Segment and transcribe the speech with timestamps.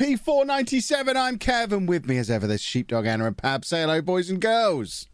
[0.00, 1.14] MP497.
[1.14, 1.84] I'm Kevin.
[1.84, 3.66] With me as ever, there's sheepdog Anna and Pab.
[3.66, 5.08] Say hello, boys and girls.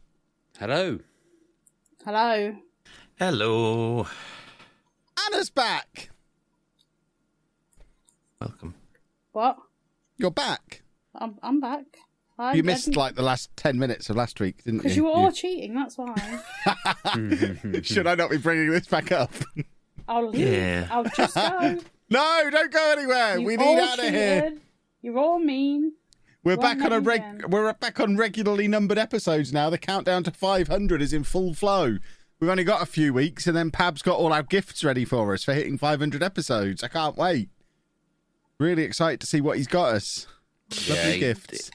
[0.60, 1.00] Hello.
[2.04, 2.56] Hello.
[3.18, 4.06] Hello.
[5.26, 6.10] Anna's back.
[8.40, 8.76] Welcome.
[9.32, 9.56] What?
[10.18, 10.82] You're back.
[11.16, 11.84] I'm I'm back.
[12.38, 14.82] I, you missed like the last ten minutes of last week, didn't you?
[14.82, 15.32] Because you were all you...
[15.32, 15.74] cheating.
[15.74, 16.14] That's why.
[17.82, 19.32] Should I not be bringing this back up?
[20.06, 20.46] I'll leave.
[20.46, 20.86] Yeah.
[20.92, 21.80] I'll just go.
[22.10, 23.38] no, don't go anywhere.
[23.38, 24.52] You we need out of here
[25.06, 25.14] cheated.
[25.14, 25.92] You're all mean.
[26.44, 29.68] We're Won't back on a reg- we're back on regularly numbered episodes now.
[29.68, 31.98] The countdown to 500 is in full flow.
[32.38, 35.32] We've only got a few weeks, and then Pab's got all our gifts ready for
[35.34, 36.84] us for hitting 500 episodes.
[36.84, 37.48] I can't wait.
[38.60, 40.26] Really excited to see what he's got us.
[40.88, 41.70] Lovely he- gifts.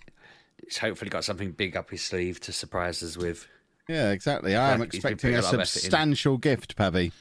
[0.63, 3.47] He's hopefully got something big up his sleeve to surprise us with.
[3.89, 4.55] Yeah, exactly.
[4.55, 5.81] I am expecting a a lot of effort in.
[5.81, 7.11] substantial gift, Pabby.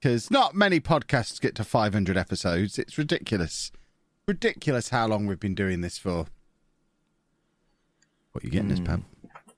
[0.00, 2.78] Because not many podcasts get to 500 episodes.
[2.78, 3.70] It's ridiculous.
[4.30, 6.26] Ridiculous how long we've been doing this for.
[8.30, 9.04] What are you getting this, Pam?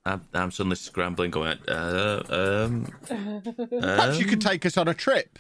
[0.07, 5.39] I'm, I'm suddenly scrambling, going, uh, um, Perhaps you could take us on a trip.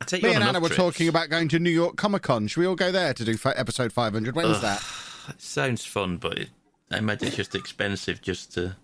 [0.00, 0.78] I take Me and Anna were trips.
[0.78, 2.46] talking about going to New York Comic Con.
[2.46, 4.34] Should we all go there to do episode 500?
[4.34, 4.82] When's that?
[5.28, 6.48] It sounds fun, but it,
[6.90, 8.74] I imagine it's just expensive just to.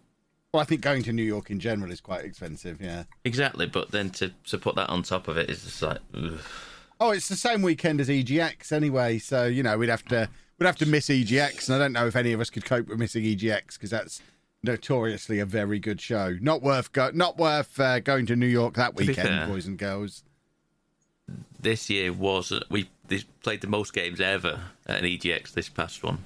[0.53, 3.05] Well, I think going to New York in general is quite expensive, yeah.
[3.25, 6.41] Exactly, but then to, to put that on top of it is just like, ugh.
[7.01, 10.29] Oh, it's the same weekend as EGX anyway, so you know we'd have to
[10.59, 12.89] we'd have to miss EGX, and I don't know if any of us could cope
[12.89, 14.21] with missing EGX because that's
[14.63, 16.37] notoriously a very good show.
[16.41, 19.79] Not worth go- not worth uh, going to New York that weekend, fair- boys and
[19.79, 20.25] girls.
[21.61, 26.03] this year was we this played the most games ever at an EGX this past
[26.03, 26.25] one.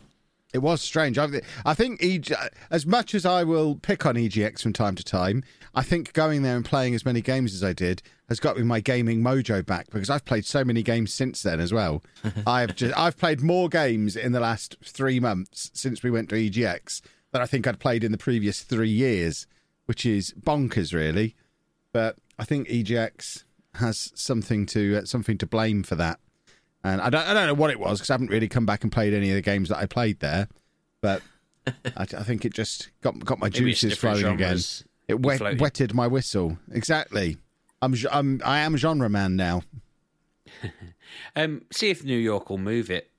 [0.54, 1.16] It was strange.
[1.16, 1.28] I,
[1.64, 2.30] I think EG,
[2.70, 5.44] as much as I will pick on EGX from time to time,
[5.74, 8.62] I think going there and playing as many games as I did has got me
[8.62, 12.02] my gaming mojo back because I've played so many games since then as well.
[12.46, 16.36] I've just I've played more games in the last three months since we went to
[16.36, 17.00] EGX
[17.32, 19.46] than I think I'd played in the previous three years,
[19.86, 21.34] which is bonkers, really.
[21.92, 23.44] But I think EGX
[23.75, 26.20] has something to uh, something to blame for that.
[26.84, 28.82] And I don't, I don't know what it was because I haven't really come back
[28.82, 30.48] and played any of the games that I played there.
[31.00, 31.22] But
[31.66, 34.58] I, I think it just got got my Maybe juices flowing again.
[35.08, 36.58] It wet, wetted my whistle.
[36.72, 37.37] Exactly.
[37.81, 39.62] I'm, I'm I am genre man now.
[41.37, 43.10] Um, see if New York will move it.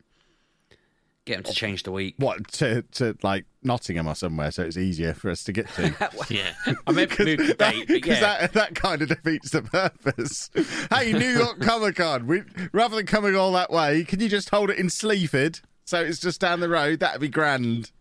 [1.26, 2.16] Get them to change the week.
[2.18, 5.94] What to to like Nottingham or somewhere, so it's easier for us to get to.
[6.30, 6.54] Yeah,
[6.88, 8.40] I meant move the date, Because yeah.
[8.40, 10.50] that, that kind of defeats the purpose.
[10.92, 12.42] hey, New York Comic Con, we,
[12.74, 15.62] rather than coming all that way, can you just hold it in Sleaford?
[15.86, 17.00] So it's just down the road.
[17.00, 17.92] That'd be grand.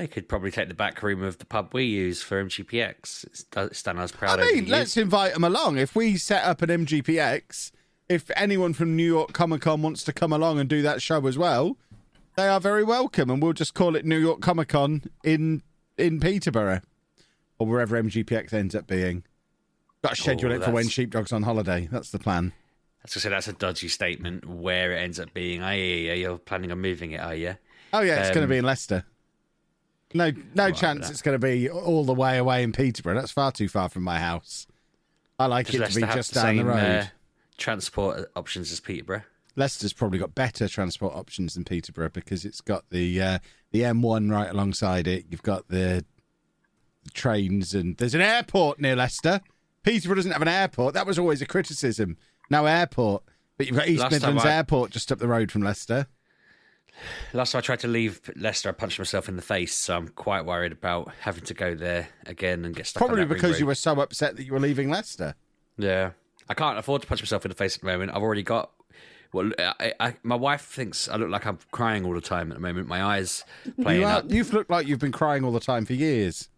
[0.00, 3.24] They could probably take the back room of the pub we use for MGPX.
[3.26, 5.04] It's, it's done us proud I mean, let's years.
[5.04, 5.76] invite them along.
[5.76, 7.70] If we set up an MGPX,
[8.08, 11.26] if anyone from New York Comic Con wants to come along and do that show
[11.26, 11.76] as well,
[12.34, 15.62] they are very welcome, and we'll just call it New York Comic Con in
[15.98, 16.80] in Peterborough
[17.58, 19.22] or wherever MGPX ends up being.
[20.02, 21.90] Got to schedule Oh, it for when Sheepdog's on holiday.
[21.92, 22.54] That's the plan.
[23.04, 24.46] As I said, that's a dodgy statement.
[24.46, 27.56] Where it ends up being, yeah, yeah, you're planning on moving it, are you?
[27.92, 29.04] Oh yeah, it's going to Um, be in Leicester.
[30.12, 31.12] No, no chance that.
[31.12, 33.14] it's going to be all the way away in Peterborough.
[33.14, 34.66] That's far too far from my house.
[35.38, 36.76] I like Does it to be just the down the road.
[36.78, 37.04] uh,
[37.56, 39.22] transport options as Peterborough?
[39.56, 43.38] Leicester's probably got better transport options than Peterborough because it's got the uh,
[43.72, 45.26] the M1 right alongside it.
[45.28, 46.04] You've got the,
[47.04, 49.40] the trains and there's an airport near Leicester.
[49.82, 50.94] Peterborough doesn't have an airport.
[50.94, 52.16] That was always a criticism.
[52.50, 53.22] No airport,
[53.56, 56.06] but you've got East Last Midlands I- Airport just up the road from Leicester.
[57.32, 60.08] Last time I tried to leave Leicester, I punched myself in the face, so I'm
[60.08, 63.00] quite worried about having to go there again and get stuck.
[63.06, 65.34] Probably because you were so upset that you were leaving Leicester.
[65.78, 66.10] Yeah,
[66.48, 68.12] I can't afford to punch myself in the face at the moment.
[68.14, 68.70] I've already got.
[69.32, 72.54] Well, I, I, my wife thinks I look like I'm crying all the time at
[72.56, 72.88] the moment.
[72.88, 73.44] My eyes
[73.80, 74.24] playing You are, up.
[74.28, 76.48] you've looked like you've been crying all the time for years.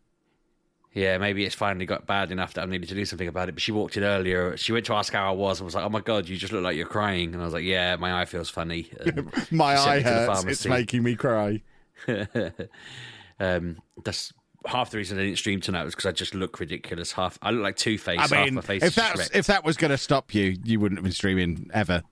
[0.94, 3.52] Yeah, maybe it's finally got bad enough that I needed to do something about it.
[3.52, 4.56] But she walked in earlier.
[4.58, 6.52] She went to ask how I was and was like, "Oh my god, you just
[6.52, 8.90] look like you're crying." And I was like, "Yeah, my eye feels funny."
[9.50, 10.44] My eye hurts.
[10.44, 11.62] It's making me cry.
[13.40, 14.34] um, that's
[14.66, 17.12] half the reason I didn't stream tonight was because I just look ridiculous.
[17.12, 18.18] Half I look like Two Face.
[18.18, 20.78] I half mean, my face if that's if that was going to stop you, you
[20.78, 22.02] wouldn't have been streaming ever.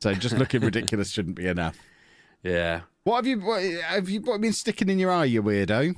[0.00, 1.78] So just looking ridiculous shouldn't be enough.
[2.42, 2.82] yeah.
[3.04, 5.96] What have you what, have you what, been sticking in your eye, you weirdo?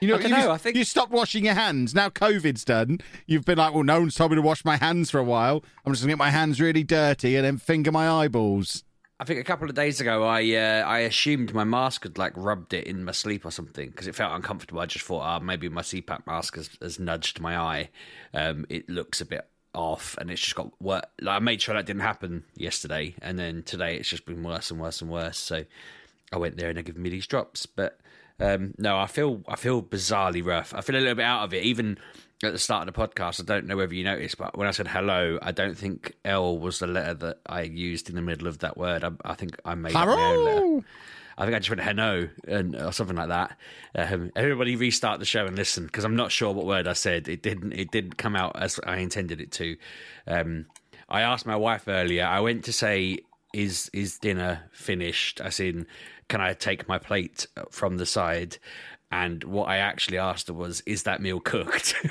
[0.00, 1.94] You know, I you, know, I think- you stopped washing your hands.
[1.94, 2.98] Now COVID's done.
[3.26, 5.64] You've been like, well, no one's told me to wash my hands for a while.
[5.84, 8.84] I'm just gonna get my hands really dirty and then finger my eyeballs.
[9.18, 12.32] I think a couple of days ago, I uh, I assumed my mask had like
[12.36, 14.80] rubbed it in my sleep or something because it felt uncomfortable.
[14.80, 17.88] I just thought, ah, maybe my CPAP mask has, has nudged my eye.
[18.34, 21.04] Um, it looks a bit off, and it's just got worse.
[21.22, 24.70] Like, I made sure that didn't happen yesterday, and then today it's just been worse
[24.70, 25.38] and worse and worse.
[25.38, 25.64] So
[26.30, 27.98] I went there and they given me these drops, but
[28.40, 30.74] um, no, I feel I feel bizarrely rough.
[30.74, 31.98] I feel a little bit out of it, even.
[32.42, 34.70] At the start of the podcast, I don't know whether you noticed, but when I
[34.70, 38.46] said hello, I don't think L was the letter that I used in the middle
[38.46, 39.04] of that word.
[39.04, 40.86] I, I think I made up my own letter.
[41.38, 43.56] I think I just went hello and or something like that.
[43.94, 47.26] Um, everybody restart the show and listen because I'm not sure what word I said.
[47.26, 47.72] It didn't.
[47.72, 49.76] It didn't come out as I intended it to.
[50.26, 50.66] Um,
[51.08, 52.26] I asked my wife earlier.
[52.26, 53.20] I went to say,
[53.52, 55.86] "Is is dinner finished?" As in,
[56.28, 58.58] can I take my plate from the side?
[59.10, 61.94] And what I actually asked her was, "Is that meal cooked?"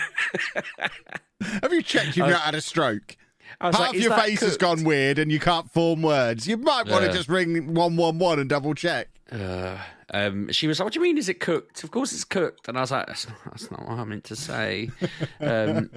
[1.42, 3.18] Have you checked you've not had a stroke?
[3.62, 6.48] Half like, your face has gone weird and you can't form words.
[6.48, 9.10] You might want to just ring one one one and double check.
[9.32, 9.78] Uh,
[10.14, 11.18] um, she was like, "What do you mean?
[11.18, 11.84] Is it cooked?
[11.84, 14.24] Of course it's cooked." And I was like, "That's not, that's not what I meant
[14.26, 14.90] to say."
[15.40, 15.90] Um,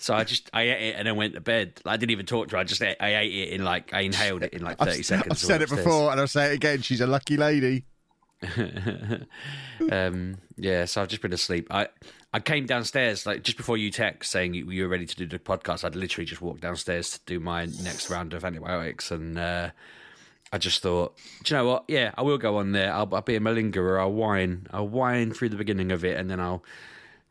[0.00, 1.80] so I just I ate it and then went to bed.
[1.84, 2.60] I didn't even talk to her.
[2.60, 5.06] I just ate, I ate it in like I inhaled it in like thirty I've,
[5.06, 5.32] seconds.
[5.32, 5.84] I've said it upstairs.
[5.84, 6.80] before and I'll say it again.
[6.80, 7.84] She's a lucky lady.
[9.92, 11.66] um, yeah, so I've just been asleep.
[11.70, 11.88] I
[12.32, 15.26] I came downstairs like just before you text saying you, you were ready to do
[15.26, 15.84] the podcast.
[15.84, 19.70] I'd literally just walked downstairs to do my next round of antibiotics, and uh,
[20.50, 21.84] I just thought, do you know what?
[21.88, 22.92] Yeah, I will go on there.
[22.92, 24.00] I'll, I'll be a malingerer.
[24.00, 24.66] I'll whine.
[24.70, 26.64] I'll whine through the beginning of it, and then I'll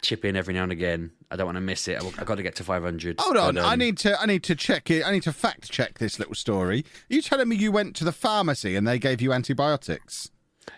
[0.01, 1.11] chip in every now and again.
[1.31, 2.01] I don't want to miss it.
[2.03, 3.19] I've got to get to five hundred.
[3.19, 5.05] Hold on, I need to I need to check it.
[5.05, 6.85] I need to fact check this little story.
[7.09, 10.31] Are you telling me you went to the pharmacy and they gave you antibiotics?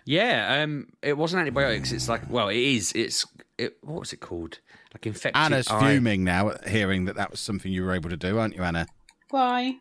[0.05, 1.91] Yeah, um, it wasn't antibiotics.
[1.91, 2.91] It's like, well, it is.
[2.93, 3.25] It's
[3.57, 3.77] it.
[3.81, 4.59] What was it called?
[4.93, 5.41] Like infected.
[5.41, 8.39] Anna's eye- fuming now at hearing that that was something you were able to do,
[8.39, 8.87] aren't you, Anna?
[9.29, 9.75] Why?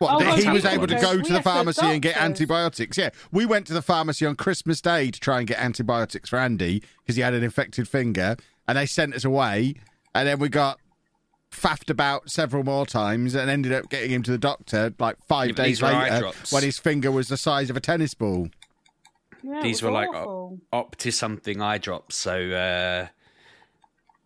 [0.00, 2.16] What, Oh, he was able to to- go to the have to pharmacy and get
[2.16, 2.96] antibiotics.
[2.96, 6.38] Yeah, we went to the pharmacy on Christmas Day to try and get antibiotics for
[6.38, 9.74] Andy because he had an infected finger, and they sent us away.
[10.14, 10.80] And then we got
[11.52, 15.48] faffed about several more times and ended up getting him to the doctor like five
[15.50, 18.14] Yeah, days these were eye later when his finger was the size of a tennis
[18.14, 18.48] ball.
[19.42, 20.60] Yeah, These was were like awful.
[20.72, 22.16] Opti something eye drops.
[22.16, 23.08] So uh,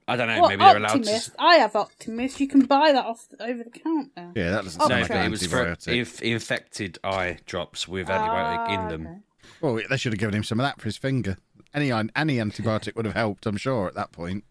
[0.06, 0.40] I don't know.
[0.42, 1.28] What, maybe they're allowed Optimist?
[1.32, 1.42] to.
[1.42, 2.38] I have Optimist.
[2.40, 4.32] You can buy that off over the counter.
[4.34, 5.96] Yeah, that doesn't sound No, like an it was for antibiotic.
[5.99, 9.06] inf- infected eye drops with antibiotic in Ah, them.
[9.06, 9.18] okay.
[9.62, 11.38] Well, they should have given him some of that for his finger.
[11.73, 14.44] Any any antibiotic would have helped, I'm sure, at that point.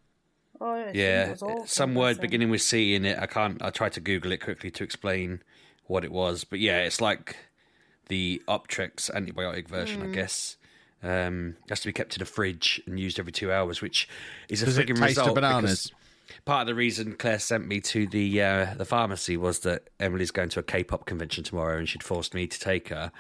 [0.60, 3.20] Oh, yeah, his Yeah, finger was awful, some word beginning with C in it.
[3.20, 3.62] I can't.
[3.62, 5.42] I tried to Google it quickly to explain
[5.86, 7.36] what it was, but yeah, it's like
[8.08, 10.12] the Optrex antibiotic version, Hmm.
[10.12, 10.58] I guess.
[11.04, 14.08] Um, has to be kept in the fridge and used every two hours, which
[14.50, 15.36] is a Does frigging taste of result.
[15.36, 15.92] bananas?
[16.46, 20.32] part of the reason Claire sent me to the uh, the pharmacy was that Emily's
[20.32, 23.12] going to a K-pop convention tomorrow, and she'd forced me to take her.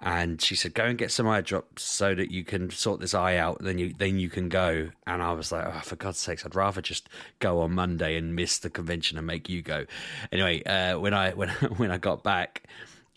[0.00, 3.14] And she said, "Go and get some eye drops so that you can sort this
[3.14, 3.62] eye out.
[3.62, 6.54] Then you then you can go." And I was like, "Oh, for God's sakes, I'd
[6.56, 7.08] rather just
[7.38, 9.86] go on Monday and miss the convention and make you go."
[10.32, 12.64] Anyway, uh, when I when when I got back.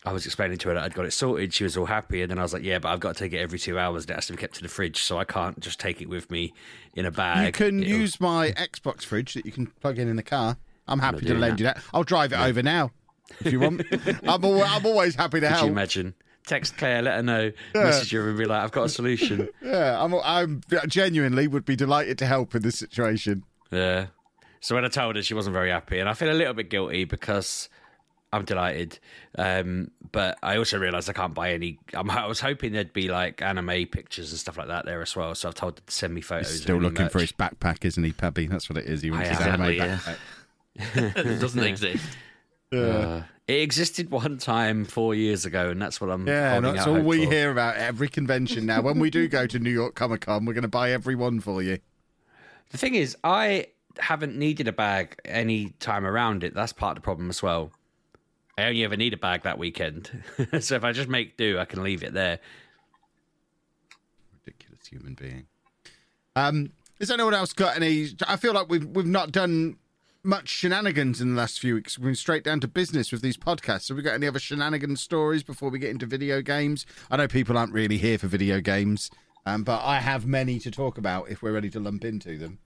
[0.06, 1.52] I was explaining to her that I'd got it sorted.
[1.52, 3.32] She was all happy, and then I was like, "Yeah, but I've got to take
[3.32, 4.04] it every two hours.
[4.04, 6.08] and It has to be kept in the fridge, so I can't just take it
[6.08, 6.54] with me
[6.94, 10.08] in a bag." You can It'll- use my Xbox fridge that you can plug in
[10.08, 10.56] in the car.
[10.88, 11.58] I'm happy to lend that.
[11.58, 11.82] you that.
[11.92, 12.92] I'll drive it over now
[13.44, 13.82] if you want.
[14.22, 15.70] I'm, al- I'm always happy to Could you help.
[15.70, 16.14] imagine?
[16.46, 20.00] Text Claire, let her know, message her, and be like, "I've got a solution." Yeah,
[20.00, 23.42] I'm, I'm genuinely would be delighted to help in this situation.
[23.72, 24.06] Yeah.
[24.60, 26.70] So when I told her, she wasn't very happy, and I feel a little bit
[26.70, 27.68] guilty because
[28.32, 28.98] I'm delighted,
[29.38, 31.78] um, but I also realised I can't buy any.
[31.94, 35.14] I'm, I was hoping there'd be like anime pictures and stuff like that there as
[35.14, 35.34] well.
[35.34, 36.50] So I've told her to send me photos.
[36.50, 38.46] He's still any looking for his backpack, isn't he, Pabby?
[38.46, 39.02] That's what it is.
[39.02, 39.60] He wants I his am.
[39.60, 39.98] anime yeah.
[39.98, 40.16] backpack.
[41.16, 42.04] it doesn't exist.
[42.72, 46.26] Uh, it existed one time four years ago, and that's what I'm.
[46.26, 47.30] Yeah, and that's out all we for.
[47.32, 48.82] hear about every convention now.
[48.82, 51.40] When we do go to New York Comic Con, we're going to buy every one
[51.40, 51.78] for you.
[52.70, 53.68] The thing is, I
[53.98, 56.54] haven't needed a bag any time around it.
[56.54, 57.70] That's part of the problem as well.
[58.58, 60.10] I only ever need a bag that weekend.
[60.60, 62.38] so if I just make do, I can leave it there.
[64.44, 65.46] ridiculous human being.
[66.34, 68.08] Um, has anyone else got any?
[68.26, 69.76] I feel like we've we've not done
[70.22, 71.98] much shenanigans in the last few weeks.
[71.98, 73.88] We've been straight down to business with these podcasts.
[73.88, 76.86] Have we got any other shenanigan stories before we get into video games?
[77.10, 79.10] I know people aren't really here for video games,
[79.44, 82.58] um, but I have many to talk about if we're ready to lump into them.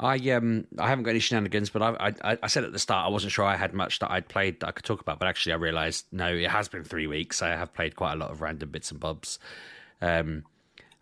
[0.00, 3.06] I um I haven't got any shenanigans, but I, I I said at the start
[3.06, 5.26] I wasn't sure I had much that I'd played that I could talk about, but
[5.26, 7.42] actually I realised no, it has been three weeks.
[7.42, 9.38] I have played quite a lot of random bits and bobs.
[10.00, 10.44] Um,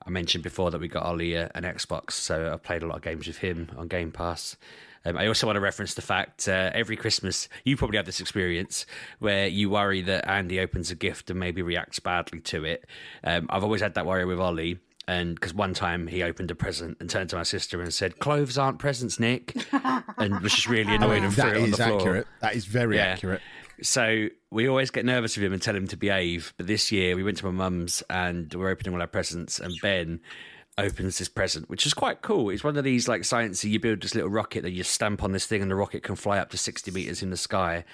[0.07, 3.03] I mentioned before that we got Ollie an Xbox, so I've played a lot of
[3.03, 4.57] games with him on Game Pass.
[5.05, 8.21] Um, I also want to reference the fact uh, every Christmas you probably have this
[8.21, 8.87] experience
[9.19, 12.87] where you worry that Andy opens a gift and maybe reacts badly to it.
[13.23, 14.79] Um, I've always had that worry with Ollie.
[15.09, 18.19] And because one time he opened a present and turned to my sister and said,
[18.19, 19.55] "Cloves aren't presents, Nick,"
[20.19, 21.99] and was just really annoyed and threw That it on the is floor.
[22.01, 22.27] accurate.
[22.41, 23.05] That is very Yeah.
[23.05, 23.41] accurate.
[23.83, 26.55] So we always get nervous with him and tell him to behave.
[26.57, 29.75] But this year we went to my mum's and we're opening all our presents, and
[29.81, 30.21] Ben
[30.79, 32.51] opens this present, which is quite cool.
[32.51, 33.71] It's one of these like sciencey.
[33.71, 36.17] You build this little rocket that you stamp on this thing, and the rocket can
[36.17, 37.85] fly up to sixty meters in the sky.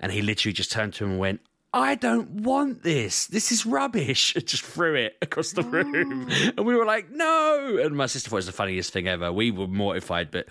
[0.00, 1.40] And he literally just turned to him and went.
[1.80, 3.26] I don't want this.
[3.26, 4.34] This is rubbish.
[4.34, 6.28] And just threw it across the room.
[6.56, 7.78] And we were like, no.
[7.82, 9.32] And my sister thought it was the funniest thing ever.
[9.32, 10.46] We were mortified, but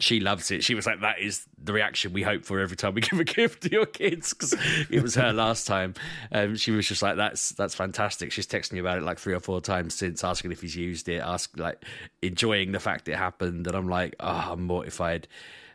[0.00, 0.62] she loves it.
[0.62, 3.24] She was like, that is the reaction we hope for every time we give a
[3.24, 4.54] gift to your kids because
[4.90, 5.94] it was her last time.
[6.30, 8.30] Um, she was just like, that's that's fantastic.
[8.30, 11.08] She's texting me about it like three or four times since, asking if he's used
[11.08, 11.84] it, ask like
[12.22, 13.66] enjoying the fact it happened.
[13.66, 15.26] And I'm like, oh, I'm mortified.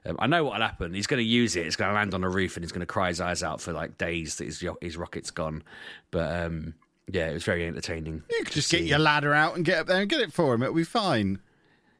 [0.05, 0.93] Um, I know what'll happen.
[0.93, 1.65] He's going to use it.
[1.65, 3.61] It's going to land on a roof and he's going to cry his eyes out
[3.61, 5.63] for like days that his his rocket's gone.
[6.11, 6.73] But um,
[7.11, 8.23] yeah, it was very entertaining.
[8.29, 10.53] You could just get your ladder out and get up there and get it for
[10.53, 10.63] him.
[10.63, 11.39] It'll be fine.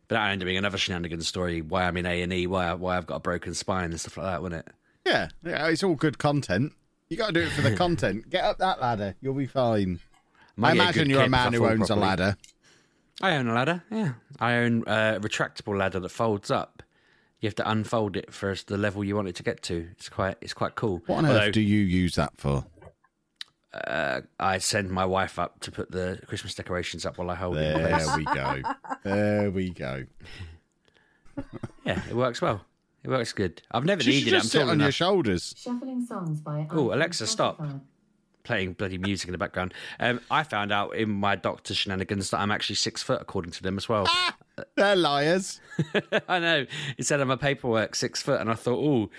[0.07, 1.61] But that ended up being another shenanigans story.
[1.61, 2.45] Why I'm in A and E.
[2.47, 4.73] Why why I've got a broken spine and stuff like that, wasn't it?
[5.05, 6.73] Yeah, yeah, it's all good content.
[7.09, 8.29] You got to do it for the content.
[8.29, 9.15] Get up that ladder.
[9.21, 9.99] You'll be fine.
[10.55, 12.37] Might I get a imagine you're a man who owns a ladder.
[13.21, 13.83] I own a ladder.
[13.89, 16.83] Yeah, I own a retractable ladder that folds up.
[17.43, 19.89] You have to unfold it for the level you want it to get to.
[19.91, 21.01] It's quite it's quite cool.
[21.07, 22.63] What on Although, earth do you use that for?
[23.73, 27.57] uh, I send my wife up to put the Christmas decorations up while I hold
[27.57, 27.75] it.
[27.75, 27.83] in.
[27.83, 28.61] There we go.
[29.03, 30.05] There we go.
[31.85, 32.63] Yeah, it works well.
[33.03, 33.61] It works good.
[33.71, 34.35] I've never She needed it.
[34.35, 35.53] I'm just sit tall on your shoulders.
[35.57, 37.59] Shuffling songs by Oh, Alexa, stop.
[38.43, 39.73] Playing bloody music in the background.
[40.01, 43.63] Um, I found out in my doctor's shenanigans that I'm actually six foot, according to
[43.63, 44.05] them as well.
[44.75, 45.61] They're liars.
[46.27, 46.65] I know.
[46.97, 49.09] It said on my paperwork six foot, and I thought, oh,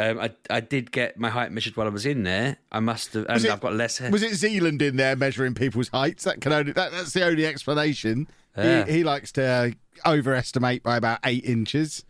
[0.00, 2.58] um, I I did get my height measured while I was in there.
[2.70, 4.10] I must have, and it- I've got less hair.
[4.10, 6.24] Was it Zealand in there measuring people's heights?
[6.24, 8.28] That can only that, that's the only explanation.
[8.56, 8.84] Yeah.
[8.84, 12.04] He, he likes to overestimate by about eight inches.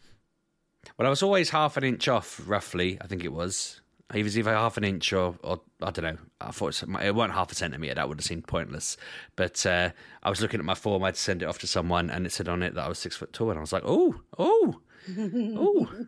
[0.99, 2.99] Well, I was always half an inch off, roughly.
[3.01, 3.81] I think it was.
[4.13, 6.17] He was either half an inch or, or I don't know.
[6.41, 7.97] I thought it, it weren't half a centimetre.
[7.97, 8.97] That would have seemed pointless.
[9.35, 9.91] But uh,
[10.23, 11.03] I was looking at my form.
[11.03, 13.17] I'd send it off to someone, and it said on it that I was six
[13.17, 14.81] foot tall, and I was like, oh, oh,
[15.19, 16.07] oh.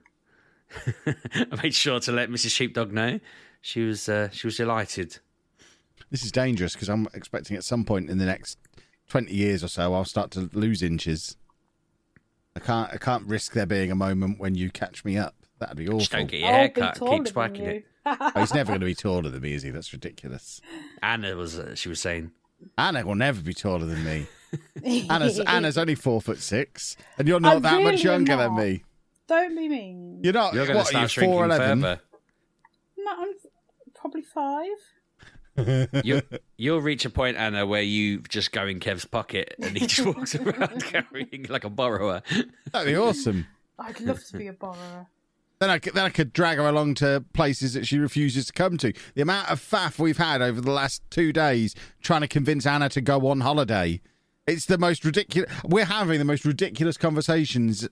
[1.07, 2.51] I made sure to let Mrs.
[2.51, 3.19] Sheepdog know.
[3.61, 5.19] She was uh, she was delighted.
[6.11, 8.59] This is dangerous because I'm expecting at some point in the next
[9.09, 11.37] twenty years or so I'll start to lose inches.
[12.55, 15.35] I can't I can't risk there being a moment when you catch me up.
[15.59, 16.19] That'd be Just awful.
[16.21, 16.95] don't get your I'll hair cut.
[16.97, 17.87] taller Keep than spiking it.
[18.11, 19.69] Oh, he's never going to be taller than me, is he?
[19.69, 20.63] That's ridiculous.
[21.03, 22.31] Anna was uh, she was saying.
[22.79, 24.27] Anna will never be taller than me.
[25.11, 28.37] Anna's Anna's only four foot six, and you're not I that much really am younger
[28.39, 28.85] than me.
[29.27, 30.21] Don't be mean.
[30.25, 30.55] You're not.
[30.55, 31.59] You're going to what, are you, start shrinking 4'11"?
[31.83, 32.01] further.
[32.97, 33.35] No, I'm
[33.95, 34.69] probably five.
[36.05, 36.23] you,
[36.57, 40.07] you'll reach a point, Anna, where you just go in Kev's pocket and he just
[40.07, 42.23] walks around carrying like a borrower.
[42.73, 43.47] That'd be awesome.
[43.79, 45.09] I'd love to be a borrower.
[45.61, 48.77] Then I, then I could drag her along to places that she refuses to come
[48.79, 48.93] to.
[49.15, 52.89] The amount of faff we've had over the last two days trying to convince Anna
[52.91, 54.01] to go on holiday.
[54.47, 55.53] It's the most ridiculous.
[55.65, 57.89] We're having the most ridiculous conversations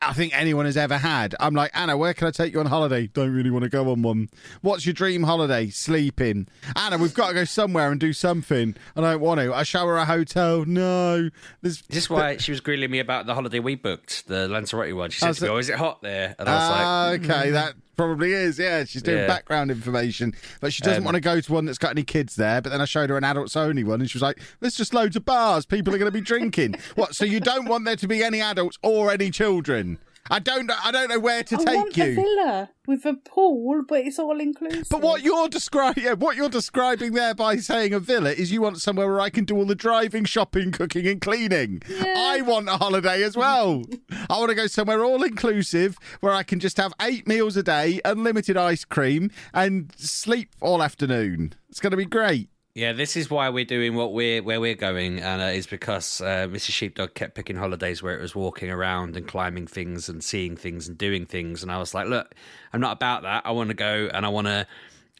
[0.00, 1.34] I think anyone has ever had.
[1.40, 3.08] I'm like, Anna, where can I take you on holiday?
[3.08, 4.28] Don't really want to go on one.
[4.62, 5.70] What's your dream holiday?
[5.70, 6.46] Sleeping.
[6.76, 8.76] Anna, we've got to go somewhere and do something.
[8.96, 9.52] I don't want to.
[9.52, 10.64] I show her a hotel.
[10.64, 11.30] No.
[11.62, 14.94] There's, Is this why she was grilling me about the holiday we booked, the Lanzarote
[14.94, 15.10] one?
[15.10, 17.34] She said Oh, to me, "Oh, is it hot there?" And I was like, Ah,
[17.36, 18.58] okay, that probably is.
[18.58, 19.26] Yeah, she's doing Yeah.
[19.26, 22.36] background information, but she doesn't Um, want to go to one that's got any kids
[22.36, 22.62] there.
[22.62, 24.94] But then I showed her an adults only one, and she was like, "There's just
[24.94, 25.66] loads of bars.
[25.66, 26.76] People are going to be drinking.
[26.94, 27.14] what?
[27.14, 29.98] So you don't want there to be any adults or any children?
[30.30, 30.66] I don't.
[30.66, 33.82] know- I don't know where to I take want a you." villa with a pool,
[33.88, 34.88] but it's all inclusive.
[34.90, 38.62] But what you're describing, yeah, what you're describing there by saying a villa is you
[38.62, 41.82] want somewhere where I can do all the driving, shopping, cooking, and cleaning.
[42.16, 43.82] I want a holiday as well.
[44.30, 47.62] I want to go somewhere all inclusive where I can just have eight meals a
[47.62, 51.54] day, unlimited ice cream, and sleep all afternoon.
[51.68, 52.48] It's going to be great.
[52.78, 56.20] Yeah, this is why we're doing what we're where we're going, and uh, is because
[56.20, 56.70] uh, Mrs.
[56.70, 60.86] Sheepdog kept picking holidays where it was walking around and climbing things and seeing things
[60.86, 62.36] and doing things, and I was like, look,
[62.72, 63.44] I'm not about that.
[63.44, 64.64] I want to go and I want to.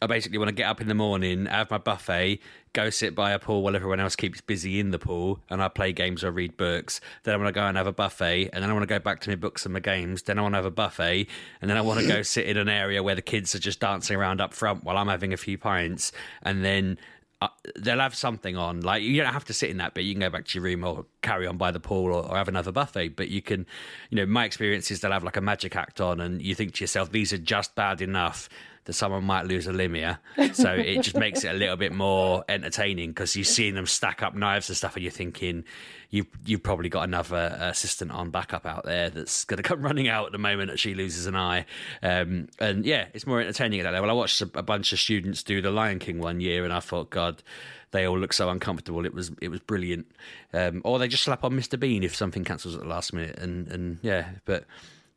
[0.01, 2.39] I basically want to get up in the morning, have my buffet,
[2.71, 5.67] go sit by a pool while everyone else keeps busy in the pool, and I
[5.67, 7.01] play games or read books.
[7.23, 8.99] Then I want to go and have a buffet, and then I want to go
[8.99, 10.21] back to my books and my games.
[10.21, 11.27] Then I want to have a buffet,
[11.59, 13.81] and then I want to go sit in an area where the kids are just
[13.81, 16.13] dancing around up front while I'm having a few pints,
[16.43, 16.97] and then
[17.41, 18.81] uh, they'll have something on.
[18.81, 20.03] Like you don't have to sit in that bit.
[20.03, 22.35] You can go back to your room or carry on by the pool or, or
[22.35, 23.15] have another buffet.
[23.15, 23.65] But you can,
[24.09, 26.73] you know, my experience is they'll have like a magic act on, and you think
[26.75, 28.49] to yourself, these are just bad enough
[28.89, 30.17] that someone might lose a limb here.
[30.53, 34.23] So it just makes it a little bit more entertaining because you're seeing them stack
[34.23, 35.63] up knives and stuff, and you're thinking,
[36.09, 40.07] you you've probably got another assistant on backup out there that's going to come running
[40.07, 41.67] out at the moment that she loses an eye.
[42.01, 44.09] Um, and yeah, it's more entertaining at that level.
[44.09, 46.79] I watched a, a bunch of students do the Lion King one year, and I
[46.79, 47.43] thought, God,
[47.91, 49.05] they all look so uncomfortable.
[49.05, 50.07] It was it was brilliant.
[50.51, 53.37] Um, or they just slap on Mr Bean if something cancels at the last minute,
[53.37, 54.65] and and yeah, but.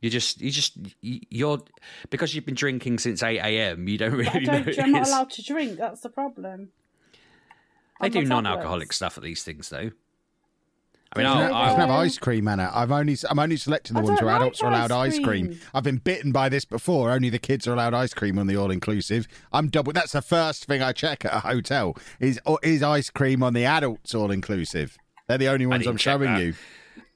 [0.03, 1.59] You just, you just, you- you're
[2.09, 3.87] because you've been drinking since eight a.m.
[3.87, 4.83] You don't really I don't, know.
[4.83, 5.77] I'm not allowed to drink.
[5.77, 6.69] That's the problem.
[8.01, 8.95] They On do non-alcoholic tablets.
[8.97, 9.77] stuff at these things, though.
[11.15, 12.69] I mean, There's I'll, no- You I'll, can have ice cream, Anna.
[12.73, 15.23] I've only I'm only selecting the I ones where like adults are allowed ice ice
[15.23, 15.47] cream.
[15.47, 15.59] cream.
[15.73, 17.11] I've been bitten by this before.
[17.11, 19.27] Only the kids are allowed ice cream on the all inclusive.
[19.53, 19.93] I'm double.
[19.93, 23.53] That's the first thing I check at a hotel is oh, is ice cream on
[23.53, 24.97] the adults all inclusive.
[25.29, 26.41] They're the only ones I'm showing that.
[26.41, 26.55] you.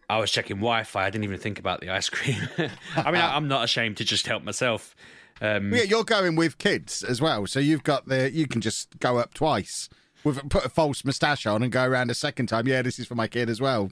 [0.09, 1.05] I was checking Wi-Fi.
[1.05, 2.47] I didn't even think about the ice cream.
[2.95, 4.95] I mean, I, I'm not ashamed to just help myself.
[5.41, 8.99] Um, Yeah, you're going with kids as well, so you've got the you can just
[8.99, 9.89] go up twice
[10.23, 12.67] with put a false moustache on and go around a second time.
[12.67, 13.91] Yeah, this is for my kid as well.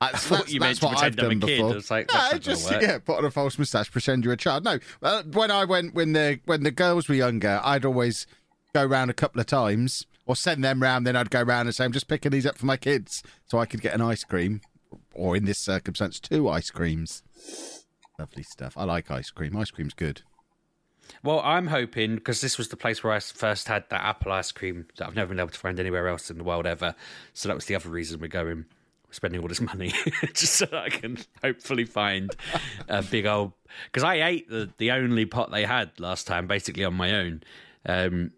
[0.00, 1.56] That's, thought that's, you meant to what I've pretend I'm a kid.
[1.58, 1.76] before.
[1.76, 4.34] It's like, no, that's not gonna just yeah, put on a false moustache, pretend you're
[4.34, 4.64] a child.
[4.64, 8.26] No, uh, when I went when the when the girls were younger, I'd always
[8.74, 11.06] go round a couple of times or send them round.
[11.06, 13.58] Then I'd go round and say, "I'm just picking these up for my kids, so
[13.58, 14.60] I could get an ice cream,
[15.12, 17.22] or in this circumstance, two ice creams."
[18.18, 18.74] Lovely stuff.
[18.76, 19.56] I like ice cream.
[19.56, 20.22] Ice cream's good.
[21.22, 24.52] Well, I'm hoping because this was the place where I first had that apple ice
[24.52, 26.94] cream that I've never been able to find anywhere else in the world ever.
[27.32, 28.66] So that was the other reason we're going.
[29.06, 29.92] We're spending all this money
[30.34, 32.34] just so I can hopefully find
[32.88, 33.52] a big old.
[33.86, 37.42] Because I ate the the only pot they had last time, basically on my own.
[37.86, 38.32] Um,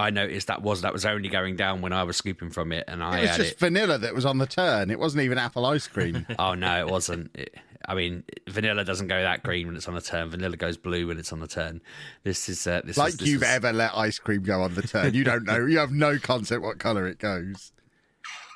[0.00, 2.84] I noticed that was that was only going down when I was scooping from it,
[2.88, 3.58] and I It was had just it.
[3.60, 4.90] vanilla that was on the turn.
[4.90, 6.26] It wasn't even apple ice cream.
[6.38, 7.30] Oh no, it wasn't.
[7.36, 7.54] It,
[7.88, 10.30] I mean, vanilla doesn't go that green when it's on the turn.
[10.30, 11.80] Vanilla goes blue when it's on the turn.
[12.24, 14.74] This is uh, this is, like this you've is- ever let ice cream go on
[14.74, 15.14] the turn.
[15.14, 15.64] You don't know.
[15.66, 17.72] You have no concept what colour it goes.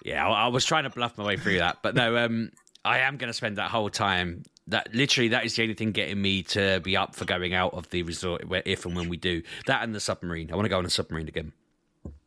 [0.05, 2.51] Yeah, I, I was trying to bluff my way through that, but no, um,
[2.85, 4.43] I am going to spend that whole time.
[4.67, 7.75] That literally, that is the only thing getting me to be up for going out
[7.75, 10.51] of the resort where, if and when we do that and the submarine.
[10.51, 11.53] I want to go on a submarine again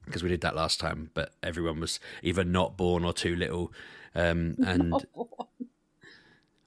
[0.06, 3.73] because we did that last time, but everyone was either not born or too little.
[4.15, 4.93] Um, and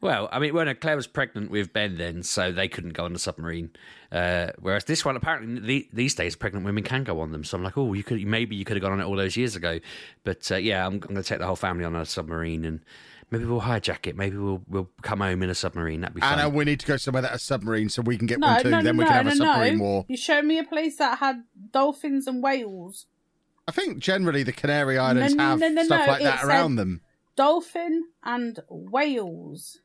[0.01, 3.13] well, I mean, when Claire was pregnant with Ben, then so they couldn't go on
[3.13, 3.71] the submarine.
[4.11, 7.45] Uh, whereas this one, apparently, the, these days, pregnant women can go on them.
[7.45, 9.37] So I'm like, oh, you could maybe you could have gone on it all those
[9.37, 9.79] years ago.
[10.25, 12.81] But uh, yeah, I'm, I'm going to take the whole family on a submarine, and
[13.31, 14.17] maybe we'll hijack it.
[14.17, 16.01] Maybe we'll we'll come home in a submarine.
[16.01, 16.39] That'd be fun.
[16.39, 18.63] Anna, we need to go somewhere that has submarine so we can get No, one
[18.63, 18.71] too.
[18.71, 19.85] no, no, then we no, can have no, a submarine no.
[19.85, 20.05] war.
[20.09, 23.07] You showed me a place that had dolphins and whales.
[23.69, 26.41] I think generally the Canary Islands no, have no, no, stuff no, like it that
[26.41, 27.01] said- around them.
[27.37, 29.79] Dolphin and whales.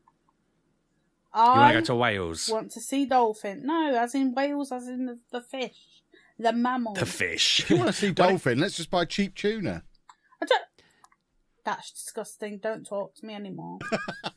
[1.33, 2.49] want I to go to Wales?
[2.51, 3.61] want to see dolphin.
[3.65, 6.01] No, as in Wales, as in the, the fish,
[6.39, 6.93] the mammal.
[6.95, 7.59] The fish.
[7.61, 9.83] If you want to see dolphin, let's just buy cheap tuna.
[10.41, 10.61] I don't.
[11.65, 12.59] That's disgusting.
[12.59, 13.79] Don't talk to me anymore.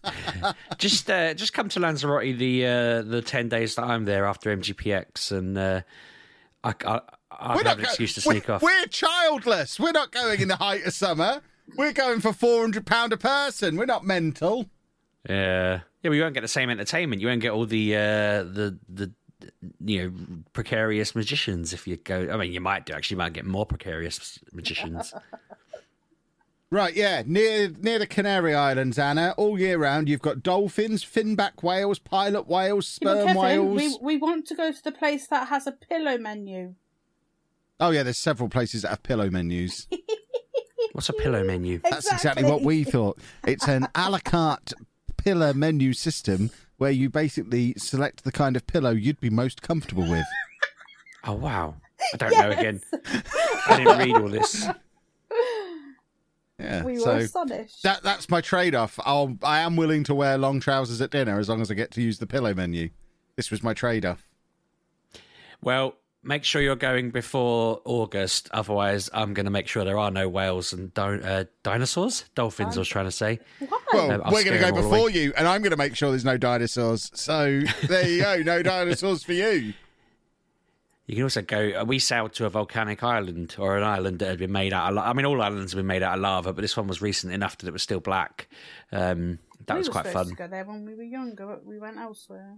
[0.79, 4.55] just uh, just come to Lanzarote the uh, the ten days that I'm there after
[4.57, 5.83] MGPX, and uh,
[6.65, 8.63] I, I, I have an go- excuse to we're- sneak off.
[8.63, 9.79] We're childless.
[9.79, 11.43] We're not going in the height of summer.
[11.77, 13.77] We're going for four hundred pound a person.
[13.77, 14.71] We're not mental.
[15.29, 16.11] Yeah, yeah.
[16.11, 17.21] We won't get the same entertainment.
[17.21, 17.99] You won't get all the uh,
[18.45, 19.13] the the
[19.85, 20.13] you know
[20.55, 22.31] precarious magicians if you go.
[22.33, 23.17] I mean, you might do actually.
[23.17, 25.13] You might get more precarious magicians.
[26.71, 29.35] Right, yeah, near near the Canary Islands, Anna.
[29.39, 33.77] All year round, you've got dolphins, finback whales, pilot whales, Yeah, sperm Kevin, whales.
[33.77, 36.75] we we want to go to the place that has a pillow menu.
[37.81, 39.87] Oh yeah, there's several places that have pillow menus.
[40.93, 41.81] What's a pillow menu?
[41.89, 43.19] That's exactly what we thought.
[43.47, 44.75] It's an a la carte
[45.17, 50.09] pillow menu system where you basically select the kind of pillow you'd be most comfortable
[50.09, 50.27] with.
[51.25, 51.77] Oh wow!
[52.13, 52.83] I don't know again.
[53.69, 54.67] I didn't read all this.
[56.59, 57.83] Yeah, We were so astonished.
[57.85, 58.99] that that's my trade-off.
[59.05, 61.91] I'll I am willing to wear long trousers at dinner as long as I get
[61.93, 62.91] to use the pillow menu.
[63.37, 64.27] This was my trade-off.
[65.63, 68.49] Well, make sure you're going before August.
[68.53, 72.77] Otherwise, I'm going to make sure there are no whales and do- uh, dinosaurs, dolphins.
[72.77, 73.39] I was trying to say.
[73.61, 73.79] Why?
[73.93, 74.91] Well, Um, we're going to go them all away.
[74.91, 77.11] before you, and I'm going to make sure there's no dinosaurs.
[77.15, 79.75] So there you go, no dinosaurs for you.
[81.09, 81.71] You can also go.
[81.81, 84.93] uh, We sailed to a volcanic island or an island that had been made out
[84.93, 84.99] of.
[84.99, 87.33] I mean, all islands have been made out of lava, but this one was recent
[87.33, 88.47] enough that it was still black.
[88.93, 90.29] Um, that we was quite fun.
[90.29, 92.57] to go there when we were younger, but we went elsewhere.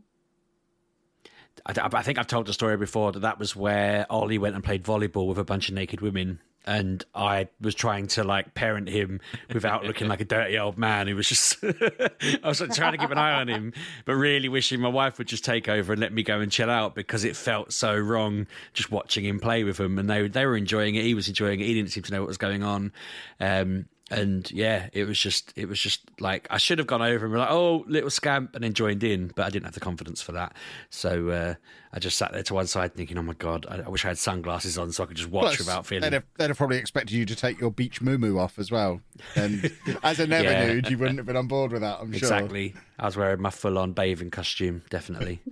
[1.64, 4.64] I, I think I've told the story before that that was where Ollie went and
[4.64, 6.40] played volleyball with a bunch of naked women.
[6.70, 9.20] And I was trying to like parent him
[9.52, 11.56] without looking like a dirty old man who was just.
[11.64, 13.72] I was like, trying to keep an eye on him,
[14.04, 16.70] but really wishing my wife would just take over and let me go and chill
[16.70, 19.98] out because it felt so wrong just watching him play with them.
[19.98, 21.02] And they they were enjoying it.
[21.02, 21.64] He was enjoying it.
[21.64, 22.92] He didn't seem to know what was going on.
[23.40, 27.24] Um, and yeah, it was just it was just like I should have gone over
[27.26, 29.80] and be like, oh, little scamp, and then joined in, but I didn't have the
[29.80, 30.54] confidence for that.
[30.90, 31.54] So uh,
[31.92, 34.08] I just sat there to one side thinking, oh my god, I, I wish I
[34.08, 36.02] had sunglasses on so I could just watch Plus, without feeling.
[36.02, 39.00] They'd have, they'd have probably expected you to take your beach moo off as well.
[39.36, 39.70] And
[40.02, 40.66] as a never Yeah.
[40.66, 42.18] nude, you wouldn't have been on board with that, I'm sure.
[42.18, 42.74] Exactly.
[42.98, 45.40] I was wearing my full on bathing costume, definitely.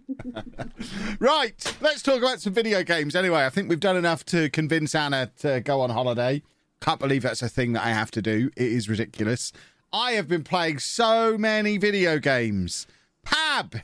[1.21, 3.16] Right, let's talk about some video games.
[3.16, 6.42] Anyway, I think we've done enough to convince Anna to go on holiday.
[6.80, 8.50] Can't believe that's a thing that I have to do.
[8.56, 9.52] It is ridiculous.
[9.92, 12.86] I have been playing so many video games.
[13.26, 13.82] Pab!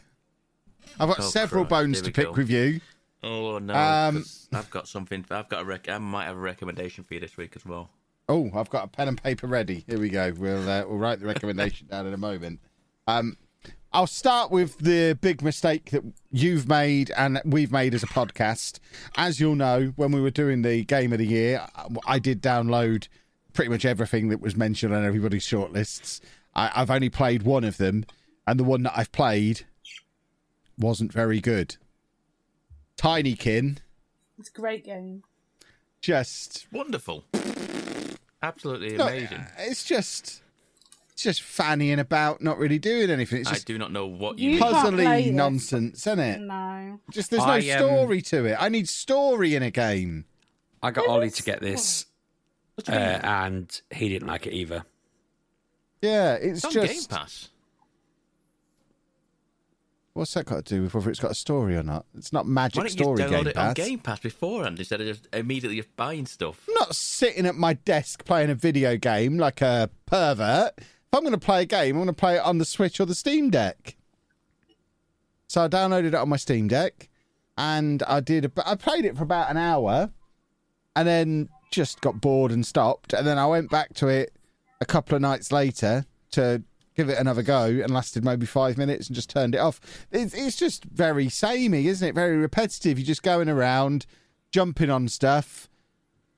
[1.00, 2.32] I've got Oh, several Christ, bones here to pick go.
[2.32, 2.80] with you.
[3.22, 3.74] Oh no!
[3.74, 5.24] Um, I've got something.
[5.30, 5.88] I've got a rec.
[5.88, 7.90] I might have a recommendation for you this week as well.
[8.28, 9.84] Oh, I've got a pen and paper ready.
[9.86, 10.32] Here we go.
[10.36, 12.60] We'll uh, we'll write the recommendation down in a moment.
[13.06, 13.36] Um,
[13.94, 16.02] I'll start with the big mistake that
[16.32, 18.80] you've made and we've made as a podcast.
[19.16, 21.64] As you'll know, when we were doing the game of the year,
[22.04, 23.06] I did download
[23.52, 26.20] pretty much everything that was mentioned on everybody's shortlists.
[26.56, 28.04] I, I've only played one of them,
[28.48, 29.62] and the one that I've played
[30.76, 31.76] wasn't very good.
[32.96, 33.78] Tinykin,
[34.40, 35.22] It's a great game.
[36.00, 37.24] just Wonderful.
[38.42, 39.46] Absolutely No, amazing.
[39.58, 40.42] it's just
[41.14, 43.40] it's just fannying about, not really doing anything.
[43.40, 44.50] It's I just do not know what you.
[44.50, 44.72] You mean.
[44.72, 45.32] can't play puzzly this.
[45.34, 46.40] nonsense, isn't it?
[46.40, 47.00] No.
[47.12, 48.56] Just there's no I, um, story to it.
[48.58, 50.24] I need story in a game.
[50.82, 52.06] I got Ollie to get this,
[52.74, 53.08] What uh, you mean?
[53.22, 54.84] and he didn't like it either.
[56.02, 57.48] Yeah, it's, It's on just Game Pass.
[60.14, 62.06] what's that got to do with whether it's got a story or not?
[62.16, 63.74] It's not magic Why magic don't you story just download game it on pass.
[63.74, 66.60] Game Pass beforehand instead of just immediately just buying stuff?
[66.68, 70.72] I'm not sitting at my desk playing a video game like a pervert.
[71.14, 73.06] I'm going to play a game, I'm going to play it on the Switch or
[73.06, 73.96] the Steam Deck.
[75.46, 77.08] So I downloaded it on my Steam Deck,
[77.56, 78.44] and I did.
[78.46, 80.10] A, I played it for about an hour,
[80.96, 83.12] and then just got bored and stopped.
[83.12, 84.34] And then I went back to it
[84.80, 86.62] a couple of nights later to
[86.96, 89.80] give it another go, and lasted maybe five minutes, and just turned it off.
[90.10, 92.14] It's, it's just very samey, isn't it?
[92.14, 92.98] Very repetitive.
[92.98, 94.06] You're just going around,
[94.50, 95.68] jumping on stuff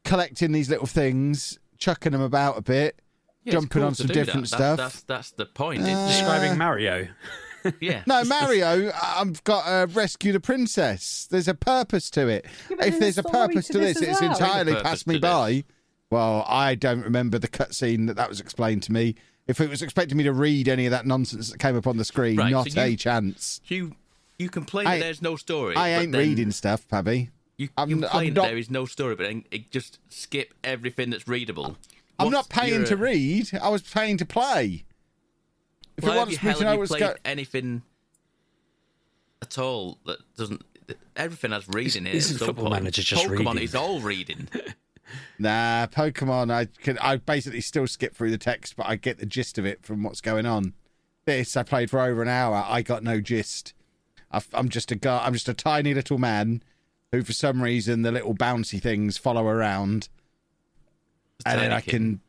[0.07, 3.03] collecting these little things, chucking them about a bit,
[3.47, 4.57] Yeah, jumping cool on some different that.
[4.57, 4.77] Stuff.
[4.77, 5.81] That's, that's the point.
[5.83, 6.09] isn't Uh.
[6.09, 7.07] Describing Mario.
[7.81, 8.03] yeah.
[8.07, 11.27] No, Mario, I've got to rescue the princess.
[11.31, 12.45] There's a purpose to it.
[12.71, 14.31] Yeah, if there's there's a a purpose to to this this, it's well.
[14.33, 15.53] entirely passed me by.
[15.53, 15.63] this.
[16.11, 19.15] Well, I don't remember the cutscene that that was explained to me.
[19.47, 21.97] If it was expecting me to read any of that nonsense that came up on
[21.99, 23.61] the screen, Right, not so you- a chance.
[23.67, 23.95] You
[24.39, 25.77] you complain I- that there's no story.
[25.77, 27.31] I ain't then reading stuff, Pabby.
[27.59, 30.53] You, I'm- you I'm complain not- there is no story, but then it just skip
[30.63, 31.77] everything that's readable.
[32.19, 33.51] I'm What's not paying your- to read.
[33.61, 34.85] I was paying to play.
[35.97, 37.83] If Why it you, wants me to have know what's going, anything?
[39.43, 40.63] at all that doesn't.
[41.17, 42.15] Everything has reading in it.
[42.15, 42.83] isn't at Football point.
[42.85, 43.63] Manager just Pokemon reading?
[43.63, 44.49] is all reading.
[45.39, 46.51] Nah, Pokemon.
[46.51, 46.99] I can.
[46.99, 50.03] I basically still skip through the text, but I get the gist of it from
[50.03, 50.75] what's going on.
[51.27, 52.65] This I played for over an hour.
[52.67, 53.73] I got no gist.
[54.53, 55.23] I'm just a guy.
[55.25, 56.61] I'm just a tiny little man
[57.13, 60.09] who, for some reason, the little bouncy things follow around,
[61.45, 62.21] and then I can.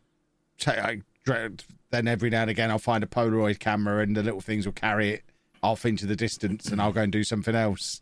[0.59, 1.51] ta- I, dra-
[1.89, 4.73] then every now and again, I'll find a Polaroid camera, and the little things will
[4.73, 5.23] carry it
[5.63, 8.01] off into the distance, and I'll go and do something else.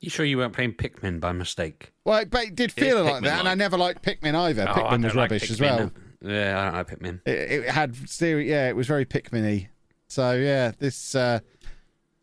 [0.00, 1.92] You sure you weren't playing Pikmin by mistake?
[2.04, 4.66] Well, it, but it did feel is like that, and I never liked Pikmin either.
[4.68, 5.90] Oh, I Pikmin don't was like rubbish as well.
[6.20, 7.20] Yeah, I don't like Pikmin.
[7.26, 9.68] It, it had seri- yeah, it was very Pikmin-y.
[10.08, 11.40] So yeah, this uh,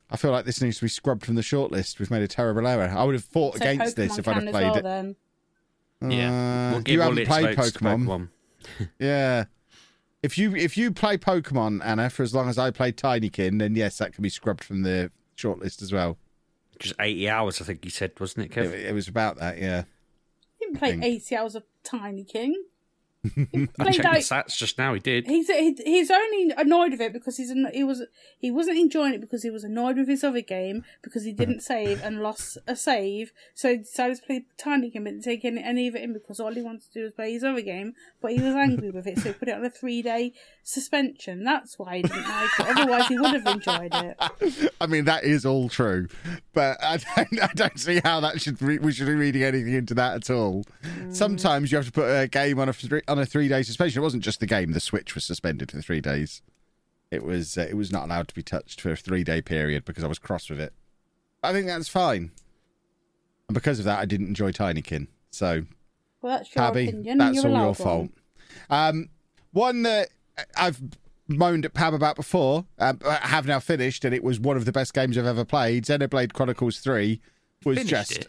[0.09, 1.99] I feel like this needs to be scrubbed from the shortlist.
[1.99, 2.93] We've made a terrible error.
[2.95, 4.83] I would have fought So against this if I'd have played well, it.
[4.83, 5.15] Then.
[6.01, 6.69] Yeah.
[6.69, 8.29] Uh, We'll give you haven't played votes to Pokemon.
[8.99, 9.45] Yeah.
[10.23, 13.75] If you if you play Pokemon, Anna, for as long as I played Tinykin, then
[13.75, 16.17] yes, that can be scrubbed from the shortlist as well.
[16.79, 18.73] Just 80 hours, I think you said, wasn't it, It, Kev?
[18.73, 19.83] it was about that, yeah.
[20.59, 22.53] You didn't play 80 hours of Tinykin.
[22.53, 22.63] He
[23.37, 24.95] I played checked the stats just now.
[24.95, 25.27] He did.
[25.27, 28.03] He's he, he's only annoyed with it because he's he was
[28.39, 31.61] he wasn't enjoying it because he was annoyed with his other game because he didn't
[31.61, 35.87] save and lost a save, so he decided to play Tinykin and take any, any
[35.87, 38.31] of it in because all he wanted to do was play his other game, but
[38.31, 41.43] he was angry with it, so he put it on a three day suspension.
[41.43, 42.77] That's why he didn't like it.
[42.77, 44.71] Otherwise, he would have enjoyed it.
[44.81, 46.07] I mean, that is all true,
[46.53, 49.73] but I don't, I don't see how that should re- we should be reading anything
[49.73, 50.65] into that at all.
[50.83, 51.15] Mm.
[51.15, 53.99] Sometimes you have to put a game on a three, on a three day suspension.
[54.01, 56.41] It wasn't just the game; the Switch was suspended for three days.
[57.11, 59.85] It was uh, it was not allowed to be touched for a three day period
[59.85, 60.73] because I was cross with it.
[61.43, 62.31] I think that's fine,
[63.47, 65.07] and because of that, I didn't enjoy Tinykin.
[65.31, 65.63] So
[66.21, 67.17] Well, that's your Pabby, opinion.
[67.17, 67.73] that's you're all your one.
[67.75, 68.09] fault.
[68.69, 69.09] Um,
[69.51, 70.09] one that
[70.57, 70.79] I've
[71.27, 74.65] moaned at Pab about before, um, I have now finished, and it was one of
[74.65, 75.85] the best games I've ever played.
[75.85, 77.19] Xenoblade Chronicles 3
[77.65, 78.11] was Finished just.
[78.17, 78.27] it.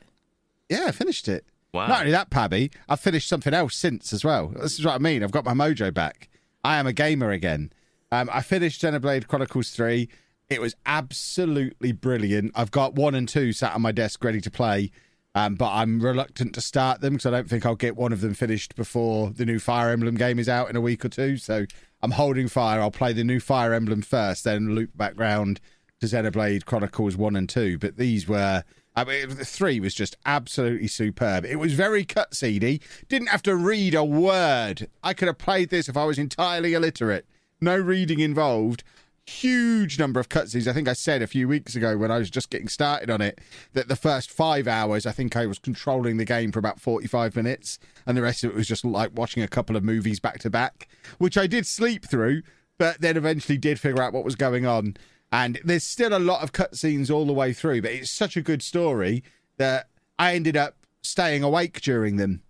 [0.69, 1.45] Yeah, I finished it.
[1.73, 1.87] Wow.
[1.87, 4.49] Not only that, Pabby, I've finished something else since as well.
[4.49, 5.23] This is what I mean.
[5.23, 6.29] I've got my mojo back.
[6.63, 7.73] I am a gamer again.
[8.11, 10.09] Um, I finished Xenoblade Chronicles 3.
[10.51, 12.53] It was absolutely brilliant.
[12.55, 14.91] I've got one and two sat on my desk ready to play,
[15.35, 18.21] um, but I'm reluctant to start them because I don't think I'll get one of
[18.21, 21.39] them finished before the new Fire Emblem game is out in a week or two.
[21.39, 21.65] So
[22.03, 22.83] I'm holding fire.
[22.83, 25.59] I'll play the new Fire Emblem first, then loop back round
[26.01, 27.79] to Xenoblade Chronicles 1 and 2.
[27.79, 28.63] But these were.
[28.95, 31.47] I mean, the three was just absolutely superb.
[31.47, 32.83] It was very cutsceney.
[33.09, 34.89] Didn't have to read a word.
[35.03, 37.27] I could have played this if I was entirely illiterate.
[37.61, 38.85] No reading involved.
[39.25, 40.67] Huge number of cutscenes.
[40.67, 43.23] I think I said a few weeks ago when I was just getting started on
[43.23, 43.41] it
[43.73, 47.37] that the first five hours, I think I was controlling the game for about 45
[47.37, 50.41] minutes, and the rest of it was just like watching a couple of movies back
[50.41, 52.43] to back, which I did sleep through,
[52.79, 54.97] but then eventually did figure out what was going on.
[55.33, 58.43] And there's still a lot of cutscenes all the way through, but it's such a
[58.43, 59.25] good story
[59.57, 62.43] that I ended up staying awake during them,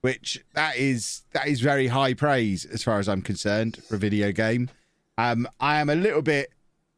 [0.00, 3.98] which that is that is very high praise as far as I'm concerned for a
[3.98, 4.70] video game.
[5.18, 6.50] Um, I am a little bit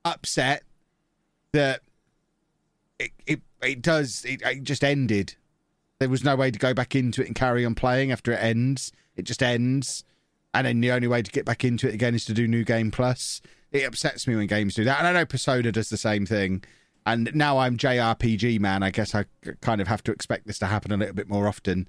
[0.04, 0.62] upset
[1.52, 1.80] that
[3.00, 5.34] it it, it does it, it just ended.
[5.98, 8.42] There was no way to go back into it and carry on playing after it
[8.42, 8.92] ends.
[9.16, 10.04] It just ends,
[10.54, 12.64] and then the only way to get back into it again is to do new
[12.64, 13.42] game plus.
[13.72, 16.62] It upsets me when games do that, and I know Persona does the same thing.
[17.04, 18.82] And now I'm JRPG man.
[18.82, 19.24] I guess I
[19.60, 21.88] kind of have to expect this to happen a little bit more often.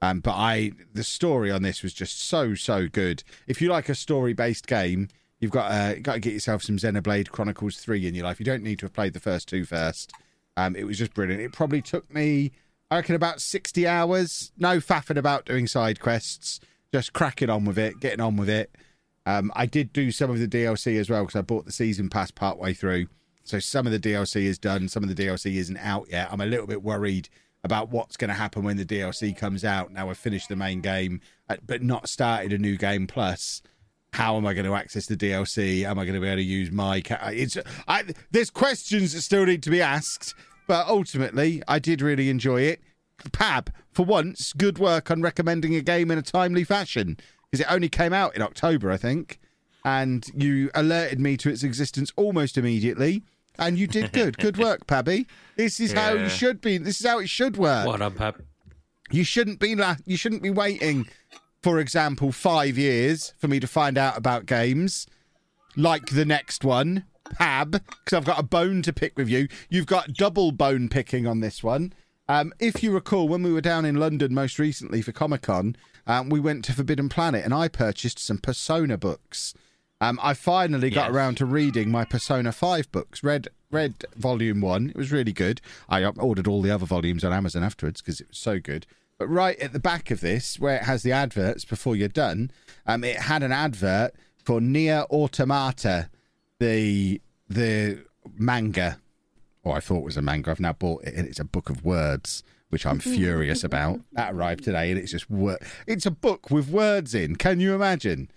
[0.00, 3.22] Um, but I, the story on this was just so so good.
[3.46, 5.08] If you like a story based game,
[5.40, 8.38] you've got uh, got to get yourself some Xenoblade Chronicles three in your life.
[8.38, 10.12] You don't need to have played the first two first.
[10.56, 11.42] Um, it was just brilliant.
[11.42, 12.52] It probably took me,
[12.90, 14.52] I reckon, about sixty hours.
[14.56, 16.60] No faffing about doing side quests,
[16.92, 18.74] just cracking on with it, getting on with it.
[19.26, 22.10] Um, I did do some of the DLC as well because I bought the season
[22.10, 23.06] pass part way through.
[23.44, 26.28] So some of the DLC is done, some of the DLC isn't out yet.
[26.30, 27.28] I'm a little bit worried
[27.62, 29.90] about what's going to happen when the DLC comes out.
[29.90, 33.62] Now I've finished the main game, uh, but not started a new game plus.
[34.12, 35.82] How am I going to access the DLC?
[35.84, 37.00] Am I going to be able to use my?
[37.00, 37.56] Ca- it's
[37.88, 40.34] I, there's questions that still need to be asked,
[40.68, 42.80] but ultimately I did really enjoy it.
[43.30, 47.16] Pab, for once, good work on recommending a game in a timely fashion
[47.54, 49.38] because it only came out in October, I think,
[49.84, 53.22] and you alerted me to its existence almost immediately.
[53.56, 54.38] And you did good.
[54.38, 55.28] Good work, Pabby.
[55.54, 56.78] This is how you should be.
[56.78, 57.86] This is how it should work.
[57.86, 58.40] Well done, Pab.
[59.12, 61.06] You shouldn't be la- you shouldn't be waiting,
[61.62, 65.06] for example, five years for me to find out about games
[65.76, 69.46] like the next one, Pab, because I've got a bone to pick with you.
[69.68, 71.92] You've got double bone picking on this one.
[72.28, 75.76] Um, if you recall, when we were down in London most recently for Comic Con,
[76.06, 79.54] um, we went to Forbidden Planet and I purchased some Persona books.
[80.00, 81.14] Um, I finally got Yes.
[81.14, 83.22] around to reading my Persona 5 books.
[83.22, 84.90] Read read volume 1.
[84.90, 85.60] It was really good.
[85.88, 88.86] I ordered all the other volumes on Amazon afterwards because it was so good.
[89.18, 92.50] But right at the back of this, where it has the adverts before you're done,
[92.86, 94.12] um, it had an advert
[94.44, 96.08] for Near Automata,
[96.60, 98.04] the the
[98.36, 98.98] manga.
[99.62, 100.50] Or I thought it was a manga.
[100.50, 102.42] I've now bought it, and it's a book of words,
[102.74, 104.00] which I'm furious about.
[104.14, 107.36] That arrived today, and it's just wor- It's a book with words in.
[107.36, 108.28] Can you imagine?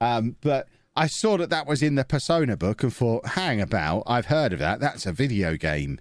[0.00, 4.04] Um, but I saw that that was in the Persona book and thought, hang about,
[4.06, 4.78] I've heard of that.
[4.78, 5.98] That's a video game,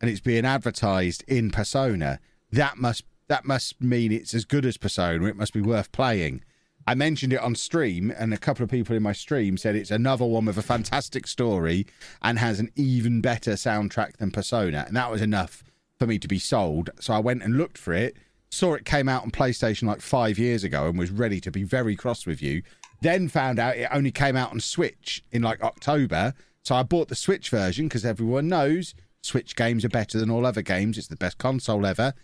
[0.00, 2.20] and it's being advertised in Persona.
[2.52, 5.24] That must that must mean it's as good as Persona.
[5.24, 6.44] It must be worth playing.
[6.86, 9.90] I mentioned it on stream, and a couple of people in my stream said it's
[9.90, 11.84] another one with a fantastic story
[12.22, 15.64] and has an even better soundtrack than Persona, and that was enough
[15.98, 16.90] for me to be sold.
[17.00, 18.16] So I went and looked for it,
[18.50, 21.64] saw it came out on PlayStation like five years ago, and was ready to be
[21.64, 22.62] very cross with you.
[23.00, 27.08] Then found out it only came out on Switch in like October, so I bought
[27.08, 30.98] the Switch version because everyone knows Switch games are better than all other games.
[30.98, 32.14] It's the best console ever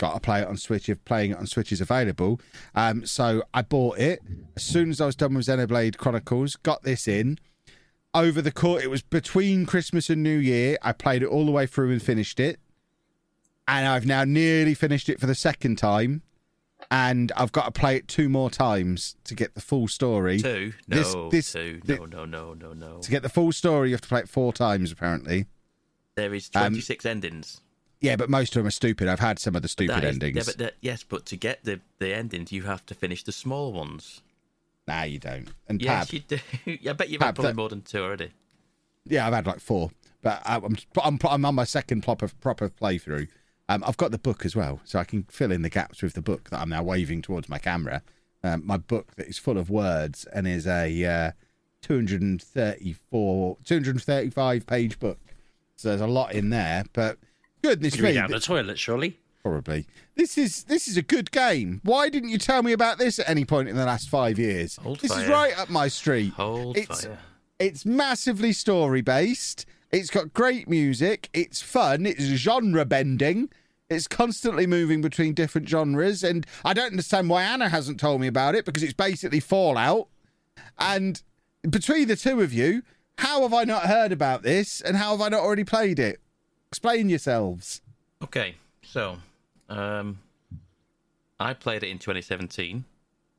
[0.00, 2.40] got to play it on Switch if playing it on Switch is available.
[2.74, 4.20] Um, so I bought it
[4.56, 6.56] as soon as I was done with Xenoblade Chronicles.
[6.56, 7.38] Got this in
[8.14, 8.82] over the court.
[8.82, 10.78] It was between Christmas and New Year.
[10.82, 12.58] I played it all the way through and finished it,
[13.78, 16.22] and I've now nearly finished it for the second time.
[16.90, 20.40] And I've got to play it two more times to get the full story.
[20.40, 20.72] Two?
[20.88, 21.80] No, This- this- two.
[21.86, 22.98] No, no, no, no, no.
[23.00, 25.46] To get the full story, you have to play it four times, apparently.
[26.16, 27.60] There is Um, 26 endings.
[28.00, 29.06] Yeah, but most of them are stupid.
[29.08, 30.36] I've had some of the stupid is- endings.
[30.36, 33.32] yeah, but the- yes, but to get the, the endings, you have to finish the
[33.32, 34.22] small ones.
[34.88, 35.48] Nah, you don't.
[35.68, 36.88] And Yes, Pab, you do.
[36.90, 38.30] I bet you've Pab, had probably that- more than two already.
[39.04, 39.90] Yeah, I've had like four,
[40.22, 43.28] but I- I'm I'm, I'm on my second proper proper playthrough.
[43.70, 46.14] Um, I've got the book as well, so I can fill in the gaps with
[46.14, 48.02] the book that I'm now waving towards my camera.
[48.42, 51.30] Um, my book that is full of words and is a uh,
[51.82, 55.20] 234, 235 page book.
[55.76, 57.18] So there's a lot in there, but
[57.62, 59.20] goodness me, out the toilet, surely.
[59.40, 61.80] probably this is this is a good game.
[61.84, 64.78] Why didn't you tell me about this at any point in the last five years?
[64.82, 66.32] Hold this is right up my street.
[66.32, 67.18] Hold it's, fire.
[67.60, 69.64] it's massively story based.
[69.92, 71.28] It's got great music.
[71.32, 72.04] It's fun.
[72.04, 73.48] It's genre bending.
[73.90, 76.22] It's constantly moving between different genres.
[76.22, 80.06] And I don't understand why Anna hasn't told me about it because it's basically Fallout.
[80.78, 81.20] And
[81.68, 82.82] between the two of you,
[83.18, 86.20] how have I not heard about this and how have I not already played it?
[86.70, 87.82] Explain yourselves.
[88.22, 89.16] Okay, so
[89.68, 90.20] um,
[91.40, 92.84] I played it in 2017.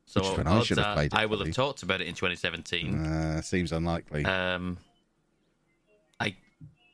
[0.05, 3.05] So I should have played it, I will have talked about it in 2017.
[3.05, 4.25] Uh, seems unlikely.
[4.25, 4.77] Um,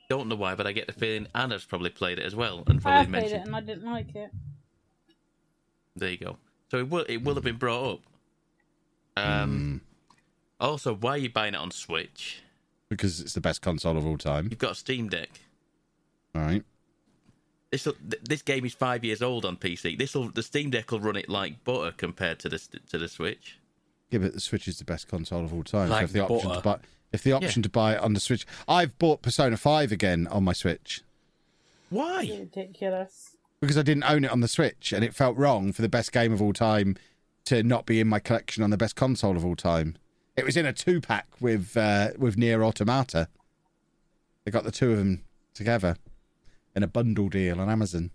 [0.10, 2.80] don't know why, but I get the feeling Anna's probably played it as well, and
[2.80, 4.32] I probably played it and I didn't like it.
[5.96, 6.38] There you go.
[6.72, 8.00] So it will it will have been brought up.
[9.18, 9.82] Um,
[10.60, 12.42] also, why are you buying it on Switch?
[12.90, 14.48] because it's the best console of all time.
[14.50, 15.30] You've got a Steam Deck.
[16.34, 16.64] All right.
[17.72, 17.86] This
[18.24, 19.98] this game is five years old on PC.
[19.98, 23.10] This will the Steam Deck will run it like butter compared to the to the
[23.10, 23.58] Switch.
[24.10, 25.88] Yeah, but the Switch is the best console of all time.
[25.90, 26.62] so Like if the option to butter.
[26.62, 26.78] buy,
[27.12, 30.44] if the option to buy it on the Switch, I've bought Persona Five again on
[30.44, 31.02] my Switch
[31.90, 32.28] Why?
[32.40, 33.38] Ridiculous.
[33.62, 36.12] because I didn't own it on the Switch, and it felt wrong for the best
[36.12, 36.96] game of all time
[37.46, 39.96] to not be in my collection on the best console of all time.
[40.36, 43.30] It was in a two pack with uh, with NieR: Automata.
[44.44, 45.96] They got the two of them together
[46.76, 48.12] in a bundle deal on Amazon.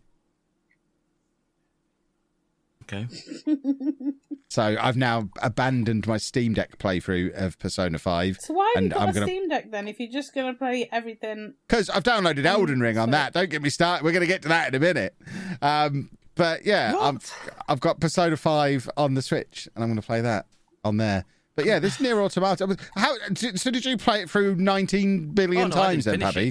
[2.82, 3.06] Okay.
[4.52, 8.36] So I've now abandoned my Steam Deck playthrough of Persona Five.
[8.38, 9.88] So why have and you got I'm a gonna Steam Deck then?
[9.88, 13.32] If you're just gonna play everything, because I've downloaded Elden Ring on that.
[13.32, 14.04] Don't get me started.
[14.04, 15.14] We're going to get to that in a minute.
[15.62, 17.18] Um, but yeah, I'm,
[17.66, 20.44] I've got Persona Five on the Switch, and I'm going to play that
[20.84, 21.24] on there.
[21.56, 22.76] But yeah, this NieR: Automata.
[22.94, 23.70] How so?
[23.70, 26.48] Did you play it through 19 billion Oh, no, times then, didn't Paddy?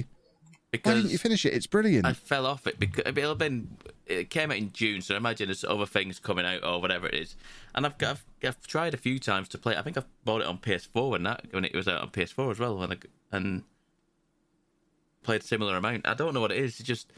[0.72, 0.84] it.
[0.84, 1.52] Why didn't you finish it?
[1.52, 2.04] It's brilliant.
[2.06, 5.16] I fell off it because it'll have been it came out in June, so I
[5.16, 7.36] imagine there's other things coming out or whatever it is.
[7.74, 9.76] And I've I've, I've tried a few times to play.
[9.76, 12.50] I think I've bought it on PS4 when that when it was out on PS4
[12.50, 12.96] as well, and I,
[13.36, 13.62] and
[15.22, 16.06] played a similar amount.
[16.06, 16.80] I don't know what it is.
[16.80, 17.12] It's just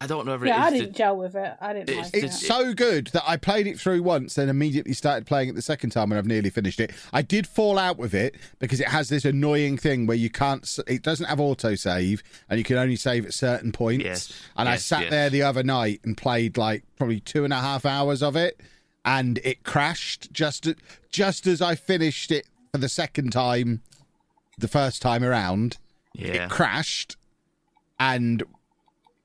[0.00, 1.54] I don't know if yeah, I didn't gel with it.
[1.60, 2.46] I didn't It's- like It's it.
[2.46, 5.90] so good that I played it through once, then immediately started playing it the second
[5.90, 6.92] time, and I've nearly finished it.
[7.12, 10.78] I did fall out with it because it has this annoying thing where you can't.
[10.86, 14.04] It doesn't have autosave, and you can only save at certain points.
[14.04, 15.10] Yes, And I sat yes.
[15.10, 18.60] there the other night and played like probably two and a half hours of it,
[19.04, 20.68] and it crashed just
[21.10, 23.82] just as I finished it for the second time,
[24.56, 25.78] the first time around
[26.14, 26.44] yeah.
[26.44, 27.16] it crashed
[27.98, 28.44] and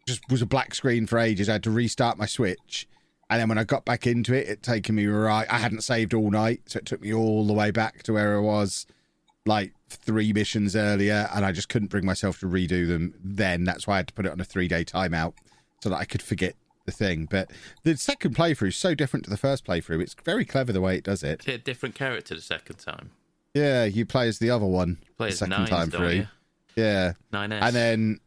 [0.07, 1.47] just was a black screen for ages.
[1.49, 2.87] I had to restart my Switch
[3.29, 5.47] And then when I got back into it, it taken me right.
[5.49, 8.35] I hadn't saved all night, so it took me all the way back to where
[8.37, 8.85] I was,
[9.45, 13.13] like three missions earlier, and I just couldn't bring myself to redo them.
[13.23, 15.33] Then that's why I had to put it on a three day timeout
[15.81, 17.25] so that I could forget the thing.
[17.29, 17.49] But
[17.83, 20.01] the second playthrough is so different to the first playthrough.
[20.01, 21.47] It's very clever the way it does it.
[21.47, 23.11] A different character the second time?
[23.53, 26.09] Yeah, you play as the other one Play the as second nines, time through.
[26.09, 26.27] you?
[26.75, 27.61] Yeah, 9S.
[27.61, 28.19] and then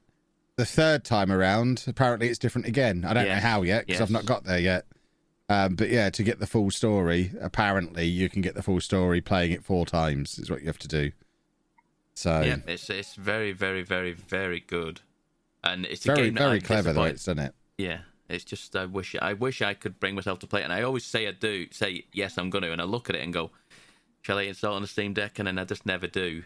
[0.57, 3.05] the third time around, apparently it's different again.
[3.07, 4.87] I don't know how yet because I've not got there yet.
[5.49, 9.21] Um, but yeah, to get the full story, apparently you can get the full story
[9.21, 10.39] playing it four times.
[10.39, 11.13] Is what you have to do.
[12.15, 15.03] So yeah, it's it's very, very, very, very good,
[15.63, 17.55] and it's a very very clever disappointed- it's done it.
[17.79, 17.99] Yeah,
[18.29, 20.83] it's just I wish I wish I could bring myself to play it, and I
[20.83, 21.67] always say I do.
[21.71, 23.51] Say yes, I'm going to, and I look at it and go,
[24.23, 25.39] shall I install it on the Steam Deck?
[25.39, 26.43] And then I just never do.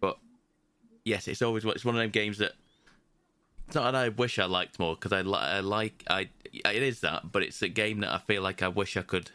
[0.00, 0.18] But
[1.04, 2.52] yes, it's always it's one of them games that
[3.68, 6.82] it's not that I wish I liked more because I, li- I like I it
[6.82, 9.30] is that, but it's a game that I feel like I wish I could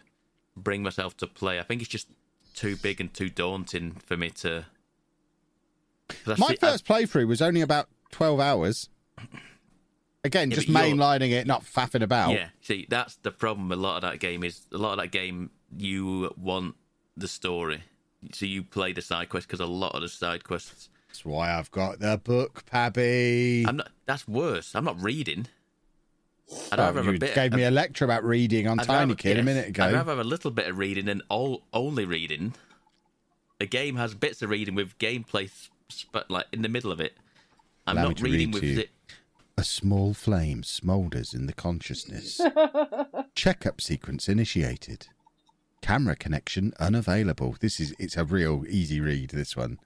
[0.57, 1.59] bring myself to play.
[1.59, 2.07] I think it's just
[2.55, 4.65] too big and too daunting for me to.
[6.25, 8.89] My see- I- first playthrough was only about twelve hours.
[10.23, 12.31] Again, Yeah, just mainlining it, not faffing about.
[12.31, 13.71] Yeah, see, that's the problem.
[13.71, 15.51] A lot of that game is a lot of that game.
[15.77, 16.75] You want
[17.17, 17.83] the story,
[18.31, 20.89] so you play the side quests because a lot of the side quests.
[21.13, 23.65] That's why I've got the book, Pabby.
[23.67, 23.89] I'm not.
[24.07, 24.73] That's worse.
[24.73, 25.45] I'm not reading.
[26.71, 27.35] I'd Oh, rather have you a bit.
[27.35, 29.83] gave me a lecture about reading on I'd Tiny rather- Kid a minute ago.
[29.83, 32.55] I'd rather have a little bit of reading than all only reading.
[33.59, 35.51] The game has bits of reading with gameplay,
[36.11, 37.13] but like in the middle of it.
[37.85, 38.89] I'm Allow not reading read with it.
[39.55, 42.41] A small flame smoulders in the consciousness.
[43.35, 45.09] Checkup sequence initiated.
[45.83, 47.55] Camera connection unavailable.
[47.59, 49.29] This is it's a real easy read.
[49.29, 49.77] This one.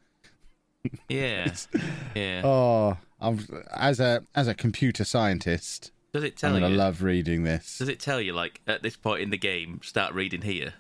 [1.10, 1.54] Yeah,
[2.16, 2.42] yeah.
[2.44, 3.40] Oh, I'm,
[3.76, 6.76] as a as a computer scientist, Does it I'm tell gonna you?
[6.76, 7.78] love reading this.
[7.80, 10.74] Does it tell you like at this point in the game, start reading here?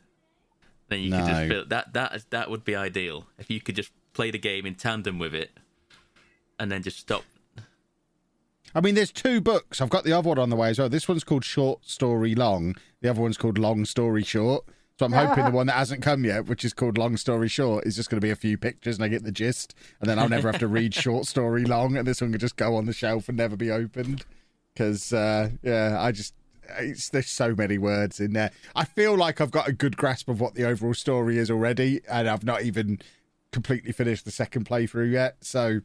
[0.89, 1.47] Then you can just No.
[1.49, 4.65] feel that that is that would be ideal if you could just play the game
[4.65, 5.51] in tandem with it,
[6.59, 7.23] and then just stop.
[8.75, 9.81] I mean, there's two books.
[9.81, 10.89] I've got the other one on the way as well.
[10.89, 12.75] This one's called Short Story Long.
[13.01, 14.65] The other one's called Long Story Short.
[14.99, 17.85] So I'm hoping the one that hasn't come yet, which is called Long Story Short,
[17.85, 19.75] is just going to be a few pictures and I get the gist.
[19.99, 22.55] And then I'll never have to read Short Story Long, and this one can just
[22.55, 24.25] go on the shelf and never be opened.
[24.73, 26.33] Because uh, yeah, I just
[26.79, 28.51] it's, there's so many words in there.
[28.75, 32.01] I feel like I've got a good grasp of what the overall story is already,
[32.09, 32.99] and I've not even
[33.51, 35.37] completely finished the second playthrough yet.
[35.41, 35.81] So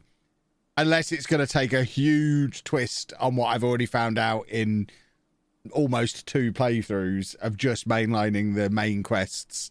[0.77, 4.87] unless it's going to take a huge twist on what I've already found out in
[5.71, 9.69] almost two playthroughs of just mainlining the main quests,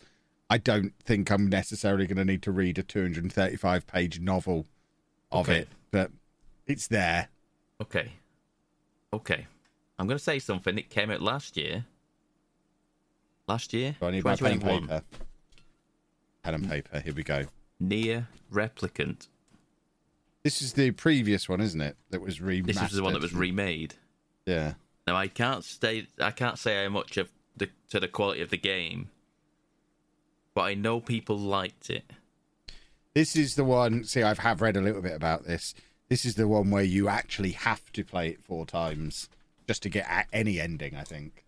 [0.48, 4.66] I don't think I'm necessarily going to need to read a 235 page novel
[5.30, 5.60] of Okay.
[5.60, 5.68] it.
[5.90, 6.10] But
[6.66, 7.28] it's there.
[7.80, 8.12] Okay,
[9.12, 9.46] okay.
[9.98, 10.78] I'm going to say something.
[10.78, 11.84] It came out last year.
[13.48, 15.02] Last year, So I need my pen and paper.
[16.44, 17.00] Pen and paper.
[17.00, 17.44] Here we go.
[17.82, 19.26] NieR Replicant.
[20.44, 21.96] This is the previous one, isn't it?
[22.10, 22.66] That was remastered.
[22.66, 23.94] This is the one that was remade.
[24.46, 24.74] Yeah.
[25.06, 26.06] Now I can't stay.
[26.20, 29.10] I can't say how much of the to the quality of the game,
[30.54, 32.04] but I know people liked it.
[33.14, 34.04] This is the one.
[34.04, 35.74] See, I have read a little bit about this.
[36.08, 39.28] This is the one where you actually have to play it four times
[39.66, 40.94] just to get at any ending.
[40.94, 41.44] I think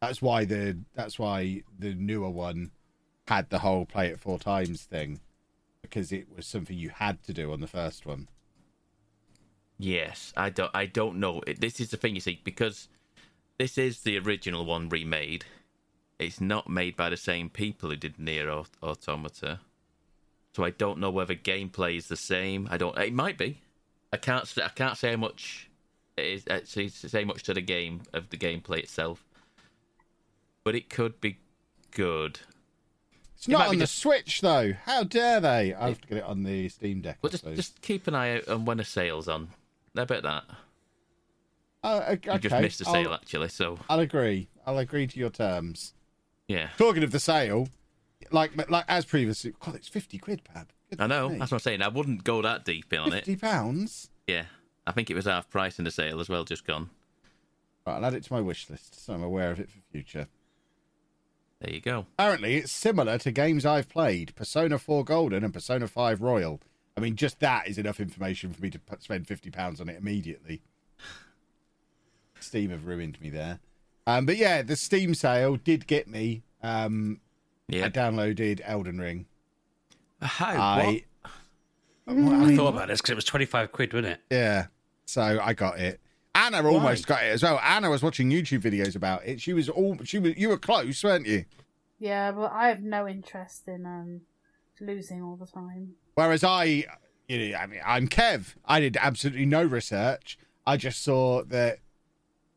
[0.00, 2.70] that's why the that's why the newer one
[3.28, 5.20] had the whole play it four times thing
[5.82, 8.28] because it was something you had to do on the first one.
[9.78, 10.70] Yes, I don't.
[10.74, 11.42] I don't know.
[11.58, 12.88] This is the thing you see because
[13.58, 15.44] this is the original one remade.
[16.18, 19.60] It's not made by the same people who did NieR Aut- Automata,
[20.54, 22.66] so I don't know whether gameplay is the same.
[22.70, 22.96] I don't.
[22.98, 23.60] It might be.
[24.12, 24.50] I can't.
[24.64, 25.68] I can't say how much
[26.16, 26.46] it is.
[26.48, 29.26] uh, Say say much to the game of the gameplay itself,
[30.64, 31.36] but it could be
[31.90, 32.40] good.
[33.36, 34.72] It's It not on the just- Switch though.
[34.84, 35.74] How dare they?
[35.74, 37.18] I have to get it on the Steam Deck.
[37.22, 39.50] I just just keep an eye out on when a sale's on.
[39.98, 40.44] I bet that
[41.84, 42.32] Oh, okay.
[42.32, 43.48] you just missed a sale I'll, actually.
[43.48, 44.48] So I'll agree.
[44.66, 45.94] I'll agree to your terms.
[46.48, 46.68] yeah.
[46.78, 47.68] Talking of the sale,
[48.32, 50.66] like like as previously, God, it's fifty quid, Pab.
[50.98, 51.28] I know.
[51.28, 51.82] Goodness That's what I'm saying.
[51.82, 53.16] I wouldn't go that deep in on me.
[53.18, 53.24] it.
[53.24, 54.10] Fifty pounds.
[54.26, 54.46] Yeah.
[54.86, 56.90] I think it was half price in the sale as well, just gone.
[57.86, 60.26] Right, I'll add it to my wish list so I'm aware of it for future.
[61.60, 62.06] There you go.
[62.18, 66.60] Apparently, it's similar to games I've played Persona 4 Golden and Persona 5 Royal.
[66.96, 70.62] I mean, just that is enough information for me to spend £50 on it immediately.
[72.40, 73.60] Steam have ruined me there.
[74.06, 76.42] Um, but yeah, the Steam sale did get me.
[76.62, 77.20] Um,
[77.68, 77.86] Yeah.
[77.86, 79.26] I downloaded Elden Ring.
[80.22, 80.46] How?
[80.56, 81.04] I,
[82.06, 84.20] I thought about this because it was 25 quid, wasn't it?
[84.30, 84.66] yeah,
[85.04, 86.00] so I got it.
[86.34, 87.58] Anna almost got it as well.
[87.62, 89.40] Anna was watching YouTube videos about it.
[89.40, 90.36] She was all she was.
[90.36, 91.46] You were close, weren't you?
[91.98, 94.20] Yeah, but I have no interest in um
[94.80, 95.94] losing all the time.
[96.16, 96.84] Whereas I,
[97.28, 98.54] you know, I mean, I'm Kev.
[98.64, 100.38] I did absolutely no research.
[100.66, 101.78] I just saw that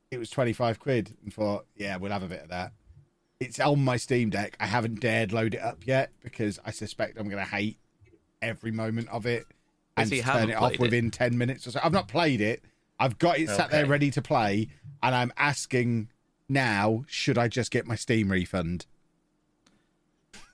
[0.10, 2.72] it was 25 quid and thought, yeah, we'll have a bit of that.
[3.40, 4.56] It's on my Steam Deck.
[4.60, 7.78] I haven't dared load it up yet because I suspect I'm going to hate
[8.42, 9.46] every moment of it
[9.98, 10.80] and so turn it off played it?
[10.80, 11.80] within 10 minutes or so.
[11.84, 12.64] I've not played it.
[12.98, 14.68] I've got it sat there ready to play,
[15.02, 16.10] and I'm asking
[16.50, 18.86] now, should I just get my Steam refund?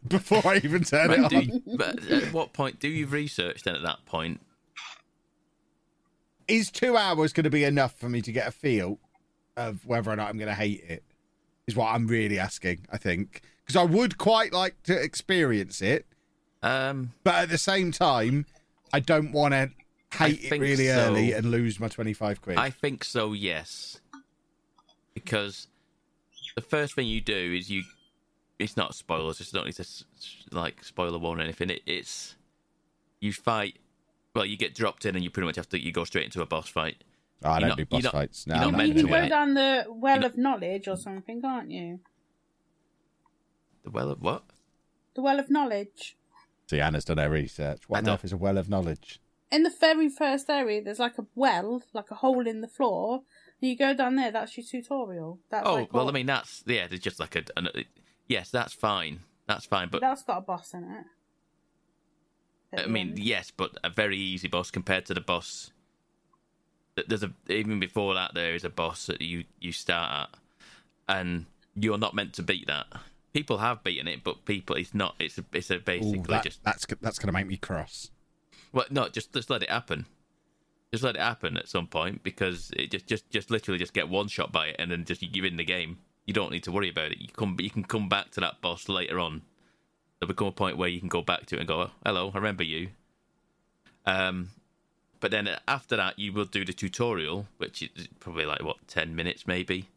[0.09, 1.41] Before I even turn it But, on.
[1.41, 3.75] you, but at what point do you research then?
[3.75, 4.39] At that point,
[6.47, 8.99] is two hours going to be enough for me to get a feel
[9.57, 11.03] of whether or not I'm going to hate it?
[11.67, 12.85] Is what I'm really asking.
[12.91, 16.05] I think because I would quite like to experience it,
[16.61, 18.45] um, but at the same time,
[18.93, 19.71] I don't want to
[20.15, 20.93] hate it really so.
[20.93, 22.57] early and lose my 25 quid.
[22.57, 23.33] I think so.
[23.33, 23.99] Yes,
[25.15, 25.67] because
[26.55, 27.83] the first thing you do is you.
[28.59, 29.41] It's not spoilers.
[29.41, 31.69] It's not need to s- s- like spoiler warn or anything.
[31.69, 32.35] It, it's
[33.19, 33.77] you fight.
[34.33, 35.79] Well, you get dropped in, and you pretty much have to.
[35.81, 37.03] You go straight into a boss fight.
[37.43, 38.47] Oh, I you're don't not- do boss you're not- fights.
[38.47, 39.29] No, you're Yeah, not you to can go it.
[39.29, 41.99] down the well You're of knowledge or something, can't you?
[43.83, 44.43] The well of what?
[45.15, 46.17] The well of knowledge.
[46.69, 47.87] See, Anna's done her research.
[47.87, 49.19] What I on earth is a well of knowledge?
[49.51, 53.21] In the very first area, there's like a well, like a hole in the floor.
[53.61, 54.31] And you go down there.
[54.31, 55.39] That's your tutorial.
[55.49, 56.87] That's Oh like well, what- I mean that's yeah.
[56.87, 57.43] There's just like a.
[57.57, 57.69] An,
[58.27, 59.21] yes, that's fine.
[59.47, 59.89] That's fine.
[59.89, 61.05] But that's got a boss in it.
[62.77, 63.19] I mean, end.
[63.19, 65.71] yes, but a very easy boss compared to the boss.
[67.07, 70.39] There's a even before that there is a boss that you you start at,
[71.15, 71.45] and
[71.75, 72.87] you're not meant to beat that.
[73.33, 75.15] People have beaten it, but people it's not.
[75.19, 78.11] It's a, it's a Ooh, basically that- just that's that's going to make me cross.
[78.71, 80.05] well, no, just just let it happen.
[80.91, 84.07] Just let it happen at some point because it just just just literally just get
[84.07, 85.97] one shot by it and then just you in the game.
[86.25, 87.19] You don't need to worry about it.
[87.19, 89.43] You come you can come back to that boss later on.
[90.19, 92.37] There'll become a point where you can go back to it and go, "Hello, I
[92.37, 92.89] remember you."
[94.05, 94.49] Um,
[95.19, 99.15] but then after that, you will do the tutorial, which is probably like what ten
[99.15, 99.87] minutes, maybe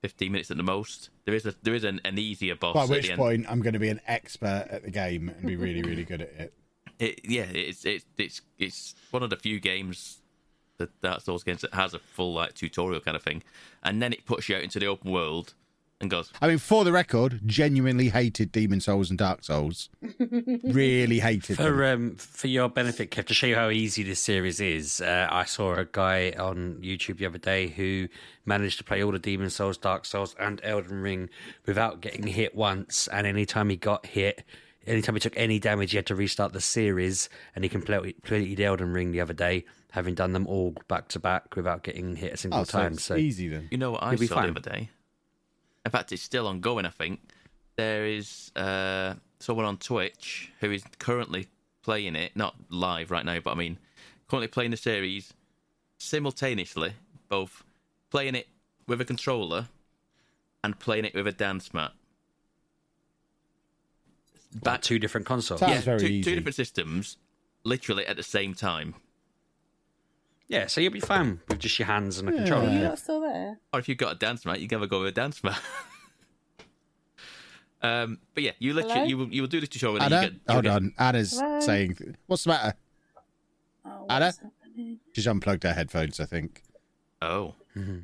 [0.00, 1.10] fifteen minutes at the most.
[1.24, 2.74] There is a there is an, an easier boss.
[2.74, 5.56] By at which point, I'm going to be an expert at the game and be
[5.56, 6.54] really, really good at it.
[7.00, 10.18] It, yeah, it's it's it's it's one of the few games
[10.78, 13.42] that Dark Souls games that has a full like tutorial kind of thing,
[13.82, 15.54] and then it puts you out into the open world
[16.04, 19.88] and goes, I mean, for the record, genuinely hated Demon Souls and Dark Souls.
[20.62, 21.66] really hated them.
[21.66, 25.28] For um, for your benefit, Kev, to show you how easy this series is, uh,
[25.30, 28.08] I saw a guy on YouTube the other day who
[28.44, 31.30] managed to play all the Demon Souls, Dark Souls, and Elden Ring
[31.66, 33.08] without getting hit once.
[33.08, 34.44] And anytime he got hit,
[34.86, 37.28] anytime he took any damage, he had to restart the series.
[37.54, 41.18] And he completely completed Elden Ring the other day, having done them all back to
[41.18, 42.92] back without getting hit a single Oh, so time.
[42.94, 43.68] it's So easy then.
[43.70, 44.52] "You know what I You'll saw fine.
[44.54, 44.90] the other day?
[45.84, 46.86] In fact, it's still ongoing.
[46.86, 47.20] I think
[47.76, 51.48] there is uh, someone on Twitch who is currently
[51.82, 53.78] playing it, not live right now, but I mean,
[54.28, 55.34] currently playing the series
[55.98, 56.94] simultaneously,
[57.28, 57.62] both
[58.10, 58.48] playing it
[58.86, 59.68] with a controller
[60.62, 61.92] and playing it with a dance mat.
[64.62, 65.60] back two different consoles.
[65.60, 66.22] Sounds yeah, very two, easy.
[66.22, 67.16] two different systems,
[67.64, 68.94] literally at the same time.
[70.54, 72.68] Yeah, so you'll be fine with just your hands and a controller.
[72.68, 72.88] Are you Yeah.
[72.90, 73.58] lot still there?
[73.72, 75.42] Or if you've got a dance mat, you can have a go with a dance
[75.42, 75.60] mat.
[77.82, 79.06] um, but yeah, you literally Hello?
[79.06, 80.00] you will, you will do this tutorial.
[80.02, 80.94] and Anna, you get, you'll hold get- on.
[80.98, 81.60] Anna's Hello?
[81.60, 82.74] saying, "What's the matter?"
[83.84, 84.32] Oh, Anna?
[84.62, 85.00] happening?
[85.12, 86.20] She's unplugged her headphones.
[86.20, 86.62] I think.
[87.20, 88.00] Oh, Hello?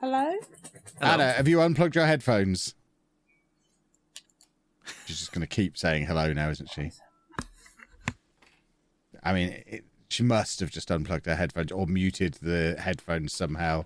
[0.00, 0.34] Hello?
[1.00, 2.74] Anna, have you unplugged your headphones?
[5.06, 6.92] She's just going to keep saying hello now, isn't she?
[9.22, 13.84] I mean, it, she must have just unplugged her headphones or muted the headphones somehow.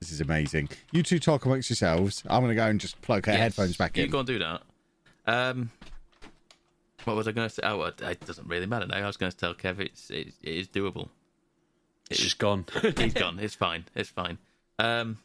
[0.00, 0.70] This is amazing.
[0.92, 2.22] You two talk amongst yourselves.
[2.26, 4.08] I'm going to go and just plug her Yes, headphones back you in.
[4.08, 4.62] You go and do that.
[5.26, 5.70] Um,
[7.04, 7.62] what was I going to say?
[7.64, 8.96] Oh, it it doesn't really matter now.
[8.96, 11.08] I was going to tell Kev it's it, it is doable.
[12.10, 12.64] It's just gone.
[12.96, 13.38] He's gone.
[13.38, 13.84] It's fine.
[13.94, 14.38] It's fine.
[14.78, 15.18] Um,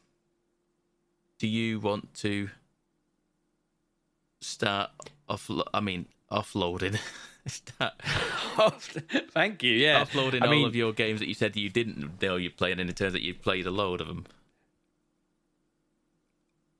[1.40, 2.50] do you want to
[4.42, 4.92] start
[5.30, 5.50] off?
[5.74, 7.00] I mean, offloading.
[7.48, 7.94] start
[9.32, 9.74] Thank you.
[9.74, 12.52] Yeah, offloading I all mean, of your games that you said you didn't know you're
[12.52, 14.26] playing, and it turns out you've played a load of them.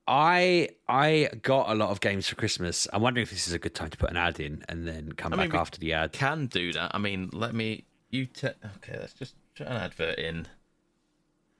[0.06, 2.88] I I got a lot of games for Christmas.
[2.92, 5.12] I'm wondering if this is a good time to put an ad in and then
[5.12, 6.12] come I back we after the ad.
[6.12, 6.90] Can do that.
[6.94, 7.84] I mean, let me.
[8.10, 8.98] You te- okay?
[8.98, 10.48] Let's just put an advert in.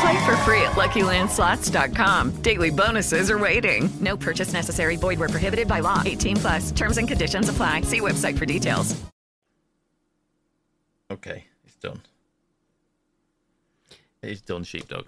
[0.00, 2.30] Play for free at LuckyLandSlots.com.
[2.42, 3.88] Daily bonuses are waiting.
[4.00, 4.96] No purchase necessary.
[4.96, 6.02] Void were prohibited by law.
[6.04, 6.72] 18 plus.
[6.72, 7.82] Terms and conditions apply.
[7.82, 9.00] See website for details.
[11.10, 12.00] Okay, it's done.
[14.22, 15.06] It's done, sheepdog.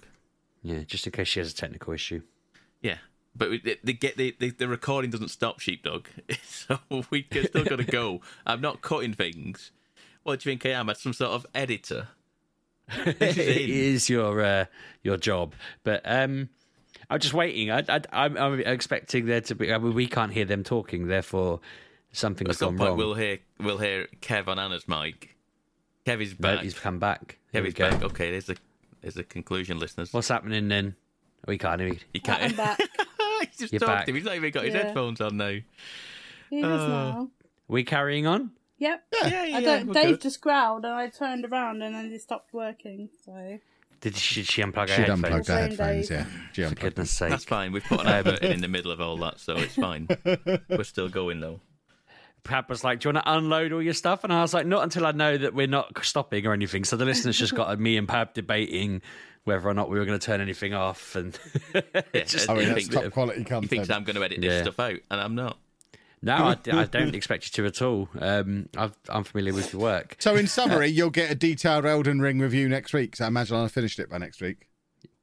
[0.61, 2.21] Yeah, just in case she has a technical issue.
[2.81, 2.97] Yeah,
[3.35, 6.07] but we- they, they get the, the the recording doesn't stop, sheepdog.
[6.43, 6.79] So
[7.09, 8.21] we can still got to go.
[8.45, 9.71] I'm not cutting things.
[10.23, 10.89] What do you think I am?
[10.89, 12.09] As some sort of editor?
[13.19, 13.69] This is it in.
[13.69, 14.65] is your uh,
[15.03, 16.49] your job, but um,
[17.09, 17.69] I'm just waiting.
[17.71, 19.73] I, I, I'm, I'm expecting there to be.
[19.73, 21.59] I mean, we can't hear them talking, therefore
[22.13, 22.97] something At has some gone point, wrong.
[22.97, 25.35] we'll hear we'll hear Kev on Anna's mic.
[26.05, 26.63] Kev is But back.
[26.63, 27.37] he's come back.
[27.51, 28.01] There Kev is back.
[28.03, 28.57] Okay, there's the
[29.01, 30.13] there's the conclusion, listeners.
[30.13, 30.95] What's happening then?
[31.47, 31.93] We can't hear.
[32.13, 32.41] He can't.
[32.43, 32.79] I'm back.
[33.41, 34.05] he's just You're talked back.
[34.05, 34.15] to him.
[34.15, 34.83] He's not even got his Yeah.
[34.85, 35.57] headphones on now.
[36.49, 37.29] He is Uh, now.
[37.67, 38.51] We carrying on?
[38.79, 39.03] Yep.
[39.13, 40.21] Yeah, I yeah, don't, Dave good.
[40.21, 43.09] just growled and I turned around and then it stopped working.
[43.25, 43.57] So
[44.01, 45.23] Did she, she unplug her She'd headphones?
[45.23, 46.25] unplugged her headphones, yeah.
[46.53, 47.31] She For goodness sake.
[47.31, 47.71] That's fine.
[47.71, 50.07] We've put an advert in in the middle of all that, so it's fine.
[50.69, 51.59] We're still going though.
[52.43, 54.65] Pab was like, "Do you want to unload all your stuff?" And I was like,
[54.65, 57.77] "Not until I know that we're not stopping or anything." So the listeners just got
[57.77, 59.01] me and Pab debating
[59.43, 61.37] whether or not we were going to turn anything off, and
[62.13, 63.47] it's just I mean, You that's think- top quality content.
[63.47, 63.69] He content.
[63.69, 64.61] thinks I'm going to edit this Yeah.
[64.61, 65.57] stuff out, and I'm not.
[66.21, 68.09] No, I, I don't expect you to at all.
[68.19, 70.15] Um, I've, I'm familiar with your work.
[70.19, 73.15] So, in summary, you'll get a detailed Elden Ring review next week.
[73.15, 74.67] So, I imagine I'll have finished it by next week.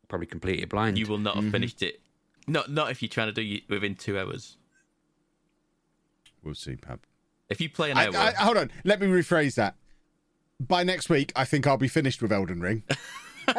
[0.08, 0.98] Probably completely blind.
[0.98, 2.00] You will not have finished it.
[2.46, 4.56] Not not if you're trying to do it within two hours.
[6.42, 7.00] We'll see, Pab.
[7.48, 8.70] If you play an I, hour, I, hold on.
[8.84, 9.76] Let me rephrase that.
[10.60, 12.84] By next week, I think I'll be finished with Elden Ring.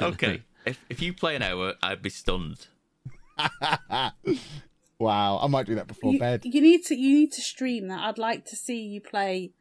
[0.00, 0.42] okay.
[0.66, 2.66] if if you play an hour, I'd be stunned.
[4.98, 6.42] wow, I might do that before you, bed.
[6.44, 8.00] you need to you need to stream that.
[8.00, 9.52] I'd like to see you play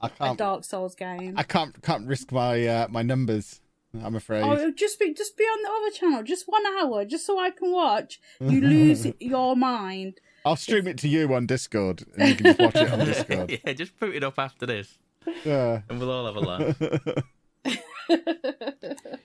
[0.00, 0.38] I a can't.
[0.38, 1.34] Dark Souls game.
[1.36, 1.80] I can't.
[1.82, 3.60] Can't risk my uh, my numbers.
[4.02, 4.42] I'm afraid.
[4.42, 7.50] Oh, just be just be on the other channel, just one hour, just so I
[7.50, 8.20] can watch.
[8.40, 10.20] You lose your mind.
[10.44, 13.60] I'll stream it to you on Discord, and you can just watch it on Discord.
[13.64, 14.98] yeah, just put it up after this,
[15.44, 15.82] Yeah.
[15.88, 16.76] and we'll all have a laugh.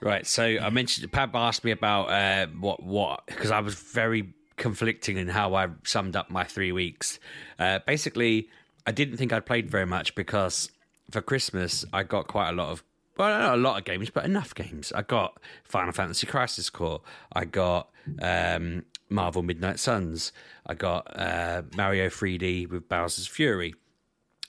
[0.00, 0.26] Right.
[0.26, 5.16] So I mentioned Pab asked me about uh, what what because I was very conflicting
[5.16, 7.18] in how I summed up my three weeks.
[7.58, 8.48] Uh, basically,
[8.86, 10.70] I didn't think I'd played very much because
[11.10, 12.82] for Christmas I got quite a lot of
[13.16, 14.92] well, not a lot of games, but enough games.
[14.92, 17.02] I got Final Fantasy Crisis Core.
[17.34, 17.90] I got
[18.22, 20.32] um, Marvel Midnight Suns.
[20.66, 23.74] I got uh, Mario 3D with Bowser's Fury.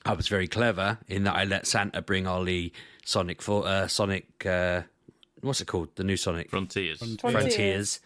[0.06, 2.72] I was very clever in that I let Santa bring Ollie
[3.04, 4.46] Sonic for uh, Sonic.
[4.46, 4.84] Uh,
[5.42, 5.96] what's it called?
[5.96, 7.00] The new Sonic Frontiers.
[7.20, 8.00] Frontiers.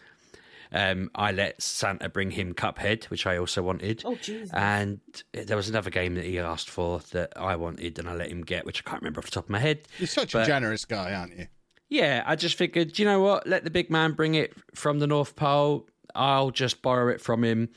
[0.72, 4.02] Um, I let Santa bring him Cuphead, which I also wanted.
[4.04, 4.50] Oh, Jesus.
[4.52, 4.98] And
[5.32, 8.42] there was another game that he asked for that I wanted, and I let him
[8.42, 9.86] get, which I can't remember off the top of my head.
[9.98, 11.46] You're such a generous guy, aren't you?
[11.88, 13.46] Yeah, I just figured, you know what?
[13.46, 15.88] Let the big man bring it from the North Pole.
[16.16, 17.68] I'll just borrow it from him.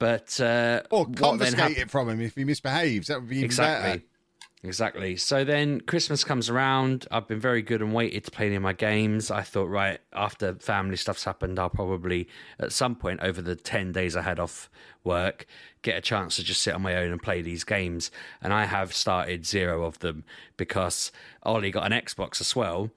[0.00, 1.16] But uh, Or what then
[1.54, 3.06] confiscate hap- it from him if he misbehaves.
[3.06, 3.90] That would be even Exactly.
[3.90, 4.02] better.
[4.64, 5.16] Exactly.
[5.16, 7.06] So then Christmas comes around.
[7.10, 9.30] I've been very good and waited to play any of my games.
[9.30, 13.92] I thought, right, after family stuff's happened, I'll probably, at some point over the 10
[13.92, 14.70] days I had off
[15.04, 15.44] work,
[15.82, 18.10] get a chance to just sit on my own and play these games.
[18.40, 20.24] And I have started zero of them
[20.56, 21.12] because
[21.42, 22.90] Ollie got an Xbox as well.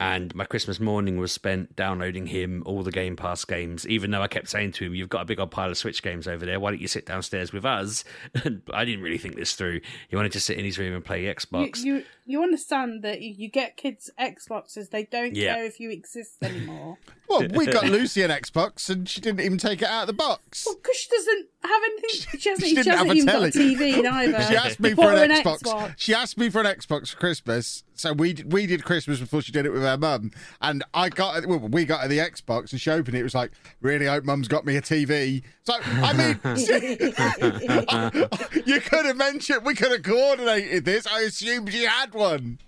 [0.00, 4.22] And my Christmas morning was spent downloading him all the Game Pass games, even though
[4.22, 6.44] I kept saying to him, You've got a big old pile of Switch games over
[6.44, 6.58] there.
[6.58, 8.04] Why don't you sit downstairs with us?
[8.44, 9.80] And I didn't really think this through.
[10.08, 11.82] He wanted to sit in his room and play Xbox.
[11.82, 15.56] You, you you understand that you you get kids Xboxes, they don't Yeah.
[15.56, 16.96] care if you exist anymore.
[17.26, 20.12] Well, we got Lucy an Xbox, and she didn't even take it out of the
[20.12, 20.64] box.
[20.66, 22.10] Well, because she doesn't have anything.
[22.38, 23.50] She hasn't, She she didn't have hasn't a even telly.
[23.50, 24.06] got a TV
[24.36, 24.42] either.
[24.42, 25.62] She asked me for her an Xbox.
[25.62, 25.94] Xbox.
[25.96, 29.52] She asked me for an Xbox for Christmas, so we we did Christmas before she
[29.52, 31.46] did it with her mum, and I got.
[31.46, 33.20] Well, we got her the Xbox, and she opened it.
[33.20, 35.42] It was like, really hope mum's got me a TV.
[35.62, 36.38] So I mean,
[38.66, 41.06] you could have mentioned we could have coordinated this.
[41.06, 42.58] I assumed she had one.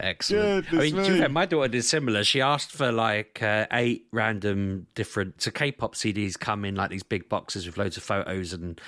[0.00, 0.66] Excellent.
[0.72, 1.18] I mean, me.
[1.18, 2.22] fair, my daughter did similar.
[2.22, 5.42] She asked for like uh, eight random different.
[5.42, 8.80] So K-pop CDs come in like these big boxes with loads of photos and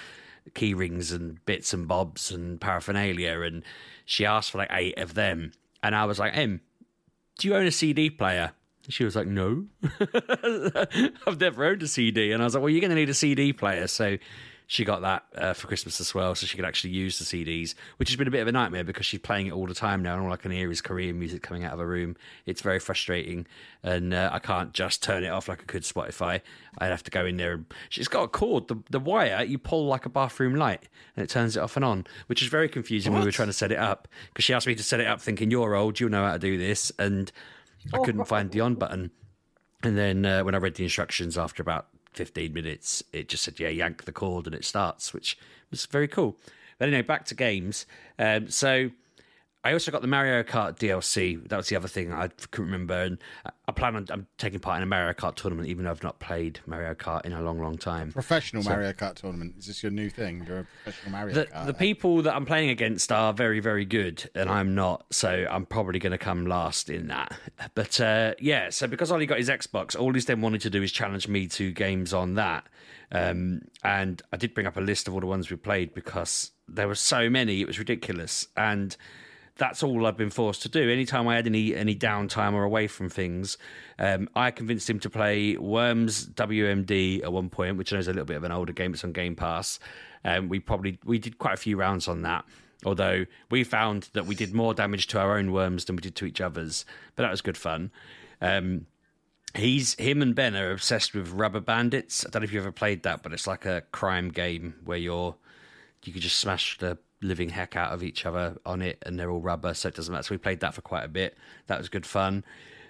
[0.54, 3.64] key rings and bits and bobs and paraphernalia, and
[4.04, 5.52] she asked for like eight of them.
[5.82, 6.60] And I was like, "Em,
[7.38, 8.52] do you own a CD player?"
[8.88, 9.66] She was like, "No,
[11.26, 13.14] I've never owned a CD." And I was like, "Well, you're going to need a
[13.14, 14.18] CD player." So
[14.70, 17.74] she got that uh, for Christmas as well, so she could actually use the CDs,
[17.96, 20.00] which has been a bit of a nightmare because she's playing it all the time
[20.00, 22.14] now, and all I can hear is Korean music coming out of her room.
[22.46, 23.48] It's very frustrating,
[23.82, 26.40] and uh, I can't just turn it off like I could Spotify.
[26.78, 27.54] I'd have to go in there.
[27.54, 30.84] and She's got a cord, the the wire you pull like a bathroom light,
[31.16, 33.48] and it turns it off and on, which is very confusing when we were trying
[33.48, 35.98] to set it up because she asked me to set it up, thinking you're old,
[35.98, 37.32] you'll know how to do this, and
[37.92, 39.10] I couldn't find the on button.
[39.82, 43.60] And then uh, when I read the instructions after about 15 minutes, it just said,
[43.60, 45.38] yeah, yank the cord and it starts, which
[45.70, 46.36] was very cool.
[46.78, 47.86] But anyway, back to games.
[48.18, 48.90] Um, so
[49.62, 51.46] I also got the Mario Kart DLC.
[51.48, 52.94] That was the other thing I couldn't remember.
[52.94, 53.18] And
[53.68, 56.18] I plan on I'm taking part in a Mario Kart tournament, even though I've not
[56.18, 58.10] played Mario Kart in a long, long time.
[58.10, 59.56] Professional So- Mario Kart tournament.
[59.58, 60.44] Is this your new thing?
[60.48, 61.66] You're a professional Mario the, Kart.
[61.66, 65.04] the people that I'm playing against are very, very good, and I'm not.
[65.10, 67.36] So I'm probably going to come last in that.
[67.74, 70.82] But uh, yeah, so because Ollie got his Xbox, all he's then wanted to do
[70.82, 72.64] is challenge me to games on that.
[73.12, 76.52] Um, and I did bring up a list of all the ones we played because
[76.68, 78.46] there were so many, it was ridiculous.
[78.56, 78.96] And
[79.60, 80.90] that's all I've been forced to do.
[80.90, 83.58] Anytime I had any any downtime or away from things,
[83.98, 88.08] um, I convinced him to play Worms WMD at one point, which I know is
[88.08, 88.94] a little bit of an older game.
[88.94, 89.78] It's on Game Pass.
[90.24, 92.46] Um, we probably we did quite a few rounds on that.
[92.86, 96.16] Although we found that we did more damage to our own worms than we did
[96.16, 97.90] to each other's, but that was good fun.
[98.40, 98.86] Um,
[99.54, 102.24] he's him and Ben are obsessed with Rubber Bandits.
[102.24, 104.96] I don't know if you ever played that, but it's like a crime game where
[104.96, 105.36] you're
[106.02, 109.30] you could just smash the living heck out of each other on it, and they're
[109.30, 110.24] all rubber, so it doesn't matter.
[110.24, 111.36] So we played that for quite a bit.
[111.66, 112.44] That was good fun.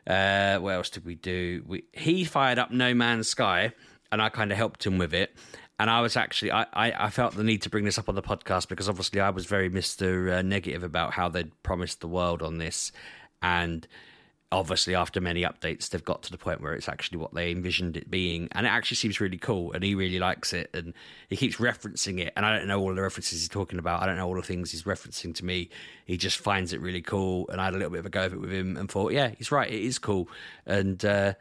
[0.07, 1.62] Uh, what else did we do?
[1.66, 3.72] We, he fired up No Man's Sky,
[4.12, 5.35] and I kind of helped him with it.
[5.78, 8.14] And I was actually, I, I, I felt the need to bring this up on
[8.14, 10.39] the podcast because obviously I was very Mr.
[10.39, 12.93] Uh, negative about how they'd promised the world on this.
[13.41, 13.89] And
[14.53, 17.96] obviously after many updates they've got to the point where it's actually what they envisioned
[17.96, 20.92] it being and it actually seems really cool and he really likes it and
[21.28, 24.07] he keeps referencing it and i don't know all the references he's talking about i
[24.07, 25.68] don't know all the things he's referencing to me
[26.05, 28.26] he just finds it really cool and i had a little bit of a go
[28.26, 30.28] of it with him and thought yeah he's right it is cool
[30.66, 31.32] and uh,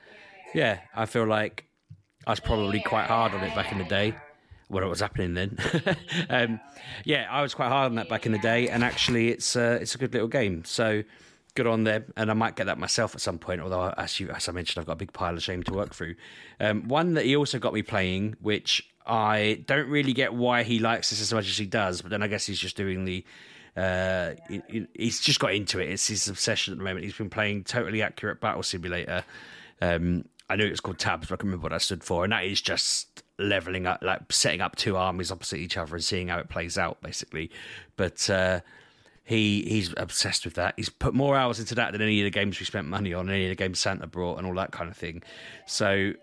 [0.53, 1.65] yeah i feel like
[2.27, 4.13] i was probably quite hard on it back in the day
[4.69, 5.57] what was happening then.
[6.29, 6.59] um,
[7.03, 9.79] yeah, I was quite hard on that back in the day, and actually, it's uh,
[9.81, 10.63] it's a good little game.
[10.63, 11.01] So
[11.55, 13.61] good on them, and I might get that myself at some point.
[13.61, 15.93] Although, as you as I mentioned, I've got a big pile of shame to work
[15.93, 16.15] through.
[16.59, 20.79] Um, one that he also got me playing, which I don't really get why he
[20.79, 23.23] likes this as much as he does, but then I guess he's just doing the.
[23.77, 25.89] Uh, he- he- he's just got into it.
[25.89, 27.05] It's his obsession at the moment.
[27.05, 29.23] He's been playing totally accurate battle simulator.
[29.81, 32.23] Um, I knew it was called tabs, but I can remember what that stood for,
[32.23, 36.03] and that is just leveling up, like setting up two armies opposite each other and
[36.03, 37.51] seeing how it plays out, basically.
[37.95, 38.59] But uh,
[39.29, 40.73] he he's obsessed with that.
[40.75, 43.29] He's put more hours into that than any of the games we spent money on,
[43.29, 45.21] any of the games Santa brought, and all that kind of thing.
[45.67, 46.13] So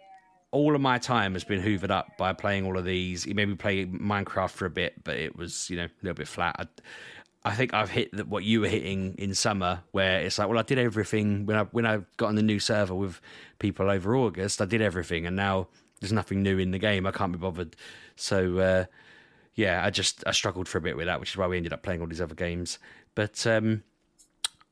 [0.50, 3.22] all of my time has been hoovered up by playing all of these.
[3.22, 6.16] He made me play Minecraft for a bit, but it was you know a little
[6.16, 6.56] bit flat.
[6.58, 6.66] I,
[7.48, 10.58] I think I've hit the, what you were hitting in summer, where it's like, well,
[10.58, 13.20] I did everything when I when I got on the new server with
[13.60, 14.60] people over August.
[14.60, 15.68] I did everything, and now
[16.00, 17.06] there's nothing new in the game.
[17.06, 17.76] I can't be bothered.
[18.16, 18.84] So uh,
[19.56, 21.72] yeah, I just I struggled for a bit with that, which is why we ended
[21.72, 22.78] up playing all these other games.
[23.14, 23.82] But um,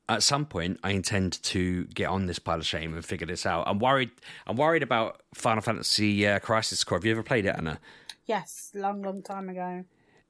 [0.07, 3.45] at some point, I intend to get on this pile of shame and figure this
[3.47, 3.63] out.
[3.67, 4.11] I'm worried.
[4.45, 6.99] I'm worried about Final Fantasy uh, Crisis Core.
[6.99, 7.79] Have you ever played it, Anna?
[8.27, 9.83] Yes, long, long time ago.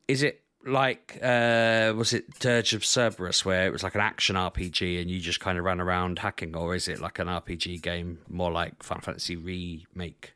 [0.08, 4.36] Is it like uh was it Dirge of Cerberus where it was like an action
[4.36, 7.82] RPG and you just kind of ran around hacking, or is it like an RPG
[7.82, 10.35] game more like Final Fantasy remake?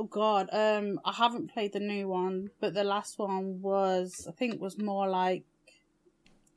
[0.00, 4.32] Oh god, um, I haven't played the new one, but the last one was, I
[4.32, 5.44] think, was more like,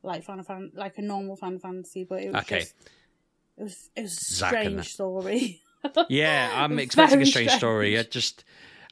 [0.02, 2.60] like Final Fan, like a normal Final Fantasy, but it was Okay.
[2.60, 2.74] just
[3.58, 5.60] It was it was a strange story.
[6.08, 7.60] Yeah, I'm expecting a strange strange.
[7.60, 7.98] story.
[7.98, 8.44] I just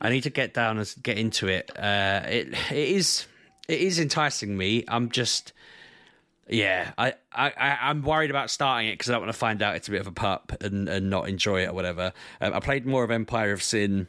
[0.03, 1.71] I need to get down and get into it.
[1.75, 3.27] Uh, it it is
[3.67, 4.85] it is enticing me.
[4.89, 5.55] I'm just
[6.47, 6.93] yeah.
[6.99, 9.77] I I I- I'm worried about starting it because I don't want to find out
[9.77, 12.13] it's a bit of a pup and and not enjoy it or whatever.
[12.43, 14.09] Um, I played more of Empire of Sin.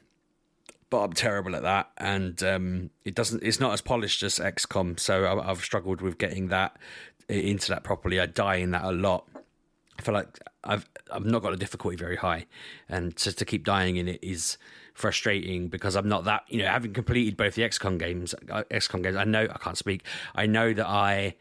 [0.94, 3.42] But I'm terrible at that, and um, it doesn't.
[3.42, 6.78] It's not as polished as XCOM, so I, I've struggled with getting that
[7.28, 8.20] into that properly.
[8.20, 9.28] I die in that a lot.
[9.98, 10.28] I feel like
[10.64, 12.46] I've I've not got the difficulty very high,
[12.88, 14.60] and just to keep dying in it is
[14.94, 19.02] frustrating because I'm not that you know having completed both the XCOM games, uh, XCOM
[19.02, 19.16] games.
[19.16, 20.04] I know I can't speak.
[20.36, 21.34] I know that I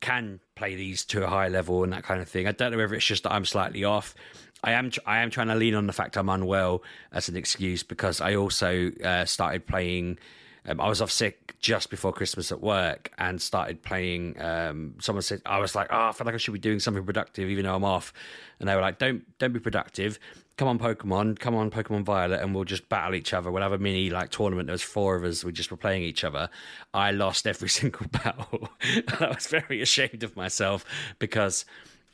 [0.00, 2.46] can play these to a high level and that kind of thing.
[2.46, 4.14] I don't know whether it's just that I'm slightly off.
[4.62, 6.82] I am I am trying to lean on the fact I'm unwell
[7.12, 10.18] as an excuse because I also uh, started playing.
[10.66, 14.40] Um, I was off sick just before Christmas at work and started playing.
[14.40, 17.04] Um, someone said I was like, "Oh, I feel like I should be doing something
[17.04, 18.12] productive, even though I'm off."
[18.58, 20.18] And they were like, "Don't don't be productive.
[20.60, 21.38] Come on, Pokemon.
[21.38, 23.50] Come on, Pokemon Violet, and we'll just battle each other.
[23.50, 24.66] We'll have a mini like tournament.
[24.66, 25.42] There's four of us.
[25.42, 26.50] We just were playing each other.
[26.92, 28.68] I lost every single battle.
[28.82, 30.84] I was very ashamed of myself
[31.18, 31.64] because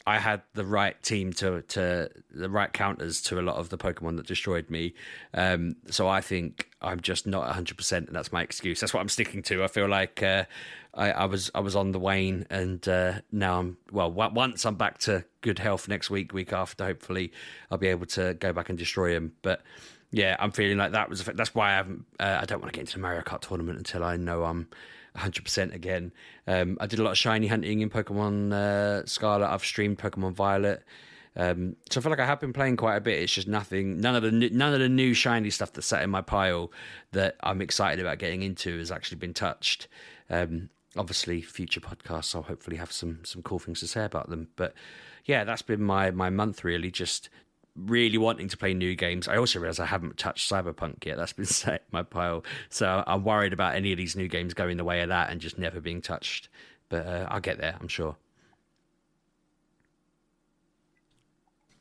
[0.06, 3.76] I had the right team to to the right counters to a lot of the
[3.76, 4.94] Pokemon that destroyed me.
[5.34, 8.78] Um, so I think I'm just not 100, percent and that's my excuse.
[8.78, 9.64] That's what I'm sticking to.
[9.64, 10.44] I feel like uh,
[10.94, 14.10] I, I was I was on the wane, and uh, now I'm well.
[14.10, 17.32] Once I'm back to good health next week, week after, hopefully
[17.70, 19.32] I'll be able to go back and destroy him.
[19.42, 19.62] But
[20.12, 21.24] yeah, I'm feeling like that was.
[21.24, 22.04] That's why I haven't.
[22.20, 24.68] Uh, I don't want to get into the Mario Kart tournament until I know I'm
[25.16, 26.12] 100% again.
[26.46, 29.48] Um, I did a lot of shiny hunting in Pokemon uh, Scarlet.
[29.48, 30.82] I've streamed Pokemon Violet.
[31.36, 33.22] Um, so I feel like I have been playing quite a bit.
[33.22, 34.00] It's just nothing.
[34.00, 36.72] None of the new, none of the new shiny stuff that's sat in my pile
[37.12, 39.86] that I'm excited about getting into has actually been touched.
[40.30, 44.48] Um, obviously, future podcasts I'll hopefully have some some cool things to say about them.
[44.56, 44.72] But
[45.26, 46.90] yeah, that's been my my month really.
[46.90, 47.28] Just
[47.76, 49.28] really wanting to play new games.
[49.28, 51.16] I also realize I haven't touched Cyberpunk yet.
[51.16, 52.44] That's been set in my pile.
[52.68, 55.40] So I'm worried about any of these new games going the way of that and
[55.40, 56.48] just never being touched.
[56.88, 58.16] But uh, I'll get there, I'm sure.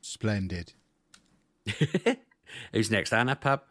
[0.01, 0.73] Splendid.
[2.73, 3.61] Who's next, Anna Pub?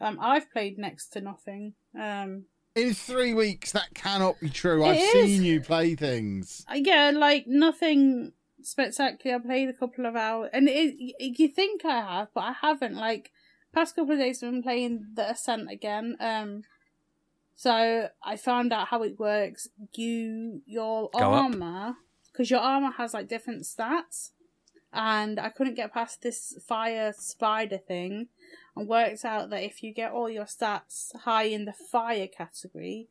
[0.00, 1.74] Um, I've played next to nothing.
[1.98, 4.84] Um, In three weeks, that cannot be true.
[4.84, 5.12] I've is.
[5.12, 6.64] seen you play things.
[6.68, 8.32] Uh, yeah, like nothing
[8.66, 9.36] spectacular.
[9.36, 12.96] I played a couple of hours, and it, you think I have, but I haven't.
[12.96, 13.30] Like
[13.72, 16.16] past couple of days, I've been playing the Ascent again.
[16.20, 16.62] Um,
[17.54, 19.68] so I found out how it works.
[19.94, 21.96] You your Go armor,
[22.32, 24.30] because your armor has like different stats,
[24.92, 28.28] and I couldn't get past this fire spider thing,
[28.76, 33.08] and worked out that if you get all your stats high in the fire category,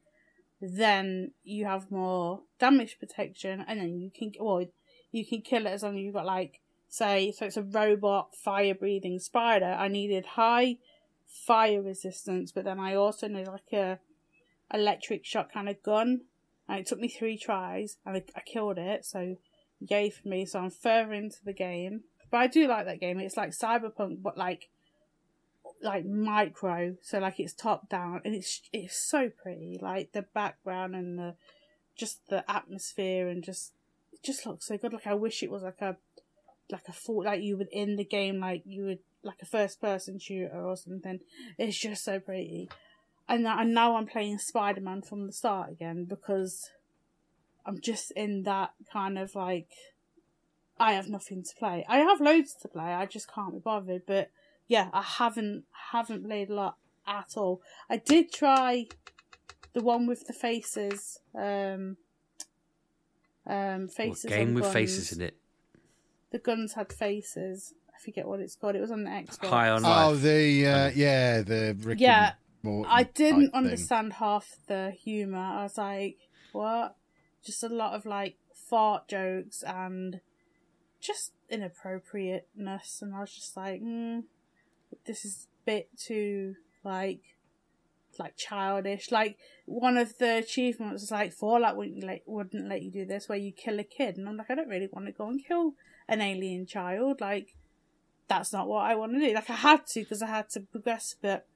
[0.61, 4.65] then you have more damage protection, and then you can well,
[5.11, 8.35] you can kill it as long as you've got like say so it's a robot
[8.35, 9.75] fire breathing spider.
[9.77, 10.77] I needed high
[11.29, 13.99] fire resistance, but then I also needed like a
[14.73, 16.21] electric shot kind of gun,
[16.67, 19.05] and it took me three tries, and I, I killed it.
[19.05, 19.37] So
[19.79, 20.45] yay for me.
[20.45, 22.01] So I'm further into the game,
[22.31, 23.19] but I do like that game.
[23.19, 24.69] It's like Cyberpunk, but like
[25.81, 29.79] like micro, so like it's top down, and it's it's so pretty.
[29.81, 31.35] Like the background and the
[31.95, 33.73] just the atmosphere and just
[34.23, 34.93] just looks so good.
[34.93, 35.97] Like I wish it was like a
[36.71, 39.81] like a full like you would in the game like you would like a first
[39.81, 41.19] person shooter or something.
[41.57, 42.69] It's just so pretty.
[43.27, 46.69] And now- and now I'm playing Spider Man from the start again because
[47.65, 49.69] I'm just in that kind of like
[50.79, 51.85] I have nothing to play.
[51.89, 52.93] I have loads to play.
[52.93, 54.03] I just can't be bothered.
[54.05, 54.31] But
[54.67, 57.61] yeah, I haven't haven't played a lot at all.
[57.89, 58.87] I did try
[59.73, 61.19] the one with the faces.
[61.35, 61.97] Um,
[63.49, 64.73] um, What game on with guns.
[64.73, 65.35] faces in it.
[66.31, 67.73] The guns had faces.
[67.93, 68.75] I forget what it's called.
[68.75, 69.45] It was on the Xbox.
[69.47, 70.21] High on Oh, life.
[70.21, 72.35] the uh, yeah, the Rick Yeah, and
[72.73, 73.51] Morty I didn't thing.
[73.53, 75.37] understand half the humor.
[75.39, 76.17] I was like,
[76.51, 76.95] what?
[77.43, 78.37] Just a lot of like
[78.69, 80.21] fart jokes and
[81.01, 84.23] just inappropriateness, and I was just like, mm,
[85.05, 87.21] this is a bit too like
[88.19, 89.11] like childish.
[89.11, 93.29] Like one of the achievements was like Fallout wouldn't let wouldn't let you do this,
[93.29, 95.43] where you kill a kid, and I'm like, I don't really want to go and
[95.43, 95.73] kill
[96.07, 97.21] an alien child.
[97.21, 97.55] Like
[98.27, 99.33] that's not what I want to do.
[99.33, 101.47] Like I had to because I had to progress, but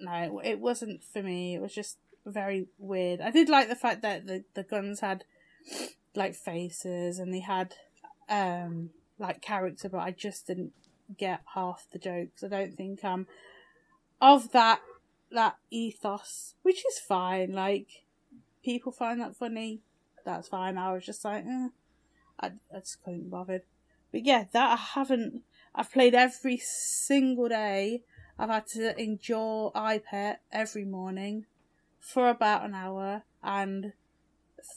[0.00, 1.54] no, it wasn't for me.
[1.54, 3.20] It was just very weird.
[3.20, 5.24] I did like the fact that the, the guns had
[6.14, 7.74] like faces and they had
[8.28, 10.72] um like character, but I just didn't
[11.16, 12.42] get half the jokes.
[12.42, 13.26] I don't think um
[14.20, 14.80] of that
[15.36, 17.52] that ethos, which is fine.
[17.52, 18.04] Like
[18.64, 19.80] people find that funny,
[20.24, 20.76] that's fine.
[20.76, 21.68] I was just like, eh,
[22.40, 23.62] I, I just couldn't bother.
[24.10, 25.42] But yeah, that I haven't.
[25.74, 28.02] I've played every single day.
[28.38, 31.46] I've had to endure EyePet every morning
[32.00, 33.92] for about an hour, and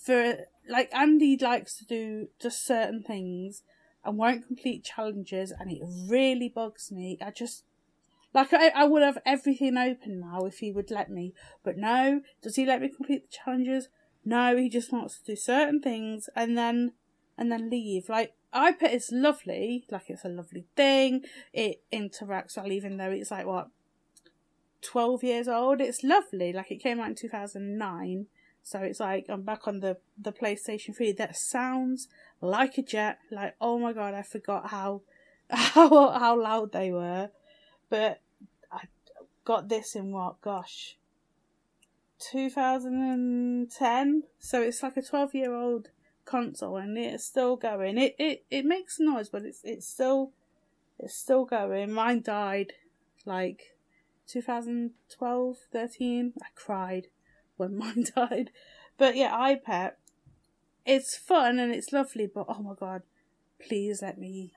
[0.06, 3.64] for like Andy likes to do just certain things
[4.04, 7.18] and won't complete challenges, and it really bugs me.
[7.26, 7.64] I just
[8.34, 12.22] like I, I would have everything open now if he would let me, but no.
[12.42, 13.90] Does he let me complete the challenges?
[14.24, 16.94] No, he just wants to do certain things and then
[17.38, 18.10] and then leave.
[18.10, 21.24] Like EyePet is lovely, like it's a lovely thing.
[21.54, 23.70] It interacts well, even though it's like what
[24.82, 25.82] twelve years old.
[25.82, 26.54] It's lovely.
[26.54, 28.28] Like it came out in two thousand nine,
[28.62, 31.12] so it's like I'm back on the the PlayStation Three.
[31.14, 32.08] That sounds
[32.42, 33.20] like a jet.
[33.32, 35.02] Like oh my god, I forgot how
[35.50, 37.30] how how loud they were.
[37.90, 38.22] But
[38.72, 38.84] I
[39.46, 40.42] got this in what?
[40.42, 40.98] Gosh,
[42.20, 44.24] 2010.
[44.40, 45.90] So it's like a 12 year old
[46.26, 47.98] console, and it's still going.
[47.98, 50.32] It it it makes noise, but it's it's still
[51.00, 51.92] it's still going.
[51.92, 52.74] Mine died
[53.26, 53.76] like
[54.28, 56.34] 2012, 13.
[56.42, 57.08] I cried
[57.58, 58.52] when mine died.
[58.98, 59.94] But yeah, EyePet,
[60.86, 63.04] It's fun and it's lovely, but oh my god,
[63.66, 64.54] please let me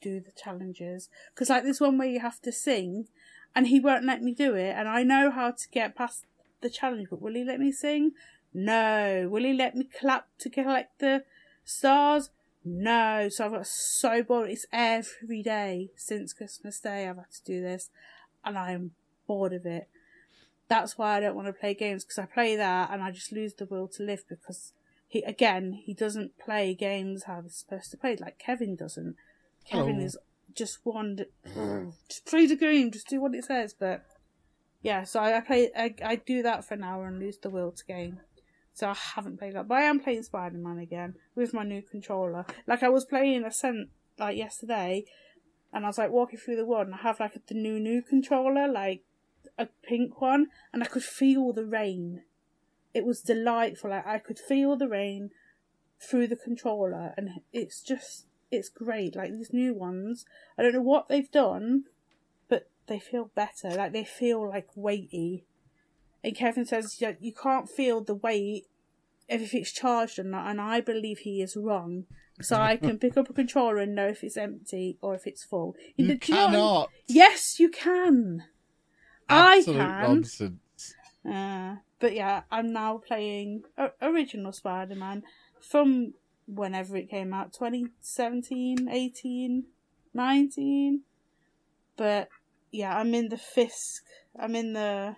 [0.00, 1.08] do the challenges.
[1.34, 3.06] Because like this one where you have to sing
[3.54, 6.26] and he won't let me do it and i know how to get past
[6.60, 8.12] the challenge but will he let me sing?
[8.52, 9.28] No.
[9.30, 11.24] Will he let me clap to collect the
[11.64, 12.30] stars?
[12.64, 13.28] No.
[13.28, 14.50] So i've got so bored.
[14.50, 17.90] It's every day since christmas day i've had to do this
[18.44, 18.92] and i am
[19.26, 19.88] bored of it.
[20.68, 23.32] That's why i don't want to play games because i play that and i just
[23.32, 24.72] lose the will to live because
[25.06, 29.16] he again he doesn't play games how they're supposed to play like kevin doesn't
[29.68, 30.04] Kevin Oh.
[30.04, 30.16] is
[30.54, 31.18] just one.
[32.08, 32.90] Just play the game.
[32.90, 33.74] Just do what it says.
[33.78, 34.04] But
[34.82, 35.70] yeah, so I, I play.
[35.76, 38.20] I, I do that for an hour and lose the will to game.
[38.72, 41.82] So I haven't played that, but I am playing Spider Man again with my new
[41.82, 42.44] controller.
[42.66, 43.88] Like I was playing Ascent
[44.18, 45.04] like yesterday,
[45.72, 48.02] and I was like walking through the world, and I have like the new new
[48.02, 49.02] controller, like
[49.58, 52.22] a pink one, and I could feel the rain.
[52.94, 53.90] It was delightful.
[53.90, 55.30] Like I could feel the rain
[55.98, 59.16] through the controller, and it's just it's great.
[59.16, 60.24] Like these new ones,
[60.58, 61.84] I don't know what they've done,
[62.48, 63.70] but they feel better.
[63.70, 65.44] Like they feel like weighty.
[66.22, 68.66] And Kevin says you, you can't feel the weight
[69.28, 72.04] if it's charged or not, and I believe he is wrong.
[72.40, 75.44] So I can pick up a controller and know if it's empty or if it's
[75.44, 75.74] full.
[75.96, 76.52] You do know what I mean?
[76.52, 76.90] cannot.
[77.06, 78.44] Yes, you can.
[79.28, 80.02] Absolute I can.
[80.02, 80.94] nonsense.
[81.28, 83.64] Uh, but yeah, I'm now playing
[84.00, 85.24] original Spider-Man
[85.60, 86.14] from
[86.46, 89.64] whenever it came out 2017, 18,
[90.14, 91.00] 19.
[91.96, 92.28] But
[92.70, 94.04] yeah, I'm in the Fisk.
[94.38, 95.16] I'm in the.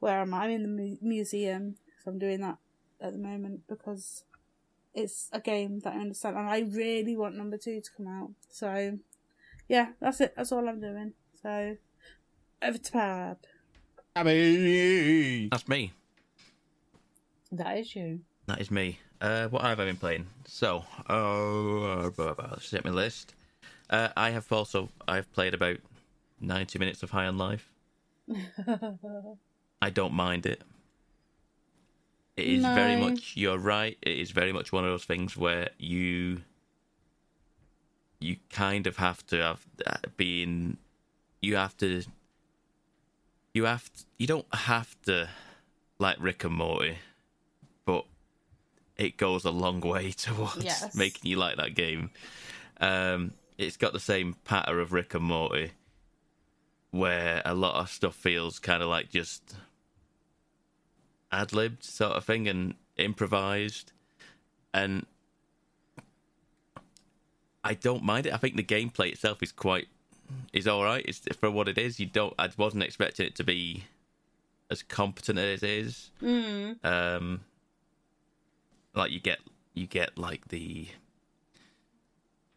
[0.00, 0.44] Where am I?
[0.44, 1.76] I'm in the mu- museum.
[2.02, 2.58] So I'm doing that
[3.00, 4.24] at the moment because
[4.94, 8.30] it's a game that I understand and I really want number two to come out.
[8.50, 8.98] So
[9.68, 10.34] yeah, that's it.
[10.36, 11.14] That's all I'm doing.
[11.42, 11.76] So
[12.62, 13.36] over to Pab.
[14.14, 15.92] I That's me.
[17.50, 18.20] That is you.
[18.52, 18.98] That is me.
[19.18, 20.26] Uh, what have I been playing?
[20.44, 23.34] So, uh, blah, blah, blah, let's set my list.
[23.88, 25.78] Uh, I have also I've played about
[26.38, 27.70] ninety minutes of High on Life.
[29.80, 30.60] I don't mind it.
[32.36, 33.32] It is very much.
[33.34, 33.96] You're right.
[34.02, 36.42] It is very much one of those things where you
[38.20, 40.76] you kind of have to have uh, been.
[41.40, 42.02] You have to.
[43.54, 43.90] You have.
[43.94, 45.30] To, you don't have to
[45.98, 46.98] like Rick and Morty,
[47.86, 48.04] but
[48.96, 50.94] it goes a long way towards Yes.
[50.94, 52.10] making you like that game.
[52.80, 55.72] Um, it's got the same patter of Rick and Morty,
[56.90, 59.54] where a lot of stuff feels kind of like just
[61.30, 63.92] ad libbed sort of thing and improvised,
[64.74, 65.06] and
[67.64, 68.34] I don't mind it.
[68.34, 69.86] I think the gameplay itself is quite
[70.52, 71.04] is all right.
[71.06, 72.00] It's for what it is.
[72.00, 72.34] You don't.
[72.38, 73.84] I wasn't expecting it to be
[74.70, 76.10] as competent as it is.
[76.22, 76.84] Mm.
[76.84, 77.40] Um,
[78.94, 79.38] like you get
[79.74, 80.88] you get like the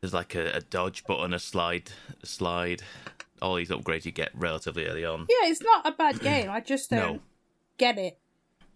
[0.01, 2.83] there's like a, a dodge button, a slide, a slide.
[3.41, 5.21] All these upgrades you get relatively early on.
[5.29, 6.49] Yeah, it's not a bad game.
[6.49, 7.19] I just don't No.
[7.77, 8.17] get it.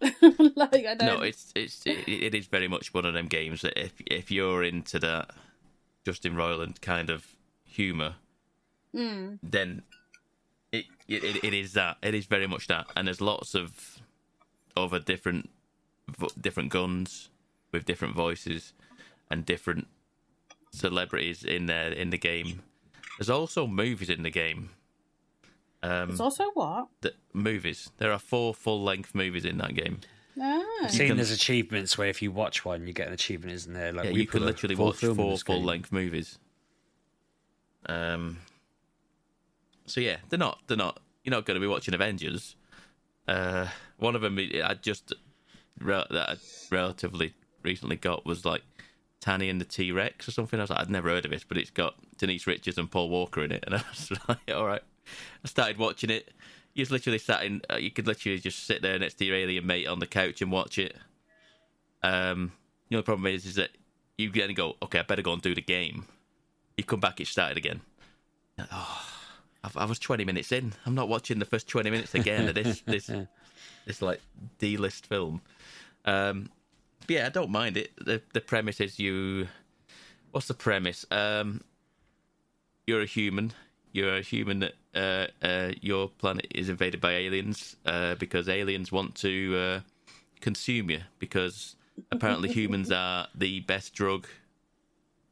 [0.56, 1.06] like I don't.
[1.06, 4.30] No, it's it's it, it is very much one of them games that if if
[4.30, 5.30] you're into that
[6.04, 7.26] Justin Roiland kind of
[7.64, 8.14] humor,
[8.94, 9.38] Mm.
[9.42, 9.82] then
[10.72, 11.98] it, it it is that.
[12.02, 12.86] It is very much that.
[12.96, 14.00] And there's lots of
[14.76, 15.50] other different
[16.40, 17.28] different guns
[17.72, 18.72] with different voices
[19.30, 19.86] and different
[20.72, 22.62] celebrities in there in the game.
[23.18, 24.70] There's also movies in the game.
[25.82, 26.88] Um, It's also what?
[27.00, 27.90] the movies.
[27.98, 30.00] There are four full length movies in that game.
[30.40, 30.62] Ah.
[30.84, 33.72] I've seen can- there's achievements where if you watch one, you get an achievement, isn't
[33.72, 33.92] there?
[33.92, 36.38] Like yeah, we you can literally full watch four full length movies.
[37.86, 38.38] Um,
[39.86, 40.60] so yeah, they're not.
[40.66, 41.00] They're not.
[41.24, 42.56] You're not going to be watching Avengers.
[43.28, 43.68] Uh,
[43.98, 45.12] one of them I just
[45.78, 46.36] re- that I
[46.70, 48.62] relatively recently got was like
[49.20, 50.58] Tammy and the T Rex or something.
[50.58, 53.08] I was like, I'd never heard of it, but it's got Denise Richards and Paul
[53.08, 54.82] Walker in it, and I was like, all right.
[55.44, 56.30] I started watching it.
[56.74, 57.62] You just literally sat in.
[57.70, 60.40] Uh, you could literally just sit there next to your alien mate on the couch
[60.40, 60.96] and watch it.
[62.02, 62.52] Um,
[62.88, 63.70] the only problem is, is that
[64.16, 66.06] you then go, okay, I better go and do the game.
[66.76, 67.80] You come back, it's started again.
[69.62, 70.72] Oh, I was twenty minutes in.
[70.86, 73.10] I'm not watching the first twenty minutes again of this this
[73.86, 74.22] this like
[74.58, 75.42] D list film.
[76.06, 76.48] Um,
[77.10, 77.90] yeah, I don't mind it.
[77.96, 79.48] The the premise is you.
[80.30, 81.04] What's the premise?
[81.10, 81.62] Um,
[82.86, 83.52] you're a human.
[83.92, 88.92] You're a human that uh, uh, your planet is invaded by aliens uh, because aliens
[88.92, 89.80] want to uh,
[90.40, 91.74] consume you because
[92.12, 94.28] apparently humans are the best drug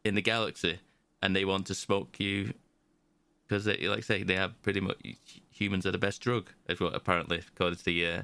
[0.04, 0.80] in the galaxy
[1.22, 2.52] and they want to smoke you
[3.46, 4.96] because they like I say they have pretty much
[5.52, 8.22] humans are the best drug as well apparently according to the uh,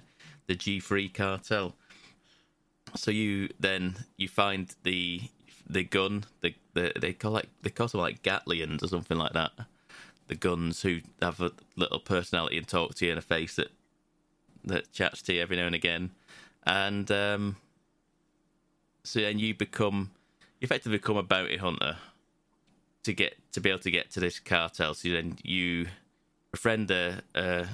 [0.48, 1.76] the G3 cartel
[2.96, 5.22] so you then you find the
[5.68, 9.32] the gun the, the they call like they call them like Gatlians or something like
[9.32, 9.52] that
[10.28, 13.68] the guns who have a little personality and talk to you in a face that
[14.64, 16.10] that chats to you every now and again
[16.66, 17.56] and um
[19.02, 20.10] so then you become
[20.60, 21.96] you effectively become a bounty hunter
[23.04, 24.94] to get to be able to get to this cartel.
[24.94, 25.86] So then you
[26.50, 27.66] befriend a, a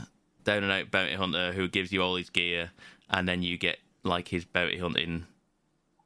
[0.44, 2.72] down and out bounty hunter who gives you all his gear,
[3.08, 5.26] and then you get like his bounty hunting,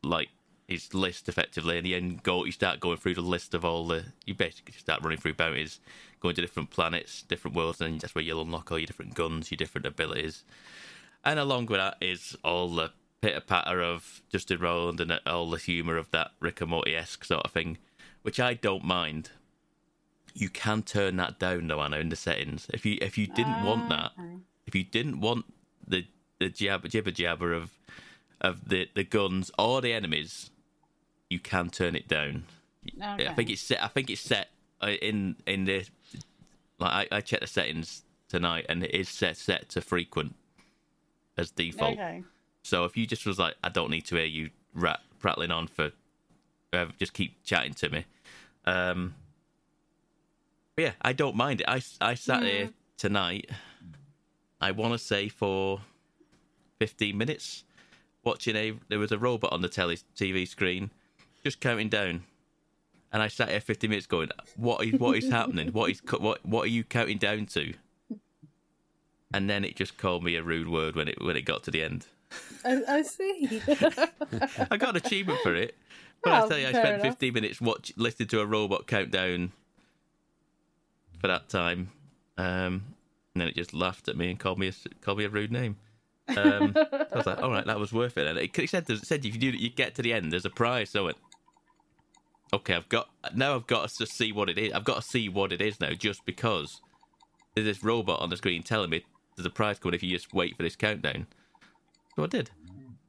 [0.02, 0.28] like
[0.68, 4.04] his list effectively, and then go you start going through the list of all the
[4.24, 5.80] you basically start running through bounties,
[6.20, 9.50] going to different planets, different worlds, and that's where you'll unlock all your different guns,
[9.50, 10.44] your different abilities,
[11.24, 12.90] and along with that is all the
[13.20, 17.24] pitter patter of Justin Roiland and all the humour of that Rick and Morty esque
[17.24, 17.78] sort of thing,
[18.22, 19.30] which I don't mind.
[20.34, 22.66] You can turn that down though, Anna, in the settings.
[22.72, 24.24] If you if you didn't want ah, that,
[24.66, 25.46] if you didn't want
[25.86, 26.06] the
[26.44, 27.70] the jabber jibber jabber of
[28.40, 30.50] of the the guns or the enemies,
[31.30, 32.44] you can turn it down.
[33.02, 33.26] Okay.
[33.26, 33.82] I think it's set.
[33.82, 34.48] I think it's set
[34.82, 35.86] uh, in in the
[36.78, 40.34] like I, I checked the settings tonight, and it is set set to frequent
[41.36, 41.94] as default.
[41.94, 42.22] Okay.
[42.62, 45.66] So if you just was like, I don't need to hear you rat, prattling on
[45.66, 45.92] for,
[46.72, 48.06] uh, just keep chatting to me.
[48.64, 49.14] Um,
[50.78, 51.68] yeah, I don't mind it.
[51.68, 53.50] I, I sat here tonight,
[54.60, 55.82] I want to say for
[56.84, 57.64] 15 minutes,
[58.24, 60.90] watching a, there was a robot on the telly, TV screen,
[61.42, 62.24] just counting down.
[63.10, 64.28] And I sat here 15 minutes going,
[64.58, 65.72] what is, what is happening?
[65.72, 67.72] What is, what, what are you counting down to?
[69.32, 71.70] And then it just called me a rude word when it, when it got to
[71.70, 72.06] the end.
[72.66, 73.62] I, I see.
[74.70, 75.74] I got an achievement for it.
[76.22, 77.14] But Oh, I tell you, I spent enough.
[77.14, 79.52] 15 minutes watch listening to a robot countdown
[81.18, 81.92] for that time,
[82.36, 82.84] um,
[83.34, 85.50] and then it just laughed at me and called me a, called me a rude
[85.50, 85.76] name.
[86.28, 88.26] Um, I was like, all right, that was worth it.
[88.26, 90.50] And it, said, it said if you do, you get to the end, there's a
[90.50, 90.90] prize.
[90.90, 91.16] So I went,
[92.52, 93.54] okay, I've got now.
[93.56, 94.72] I've got to see what it is.
[94.72, 96.80] I've got to see what it is now, just because
[97.54, 99.04] there's this robot on the screen telling me
[99.36, 101.26] there's a prize coming if you just wait for this countdown.
[102.16, 102.50] So I did.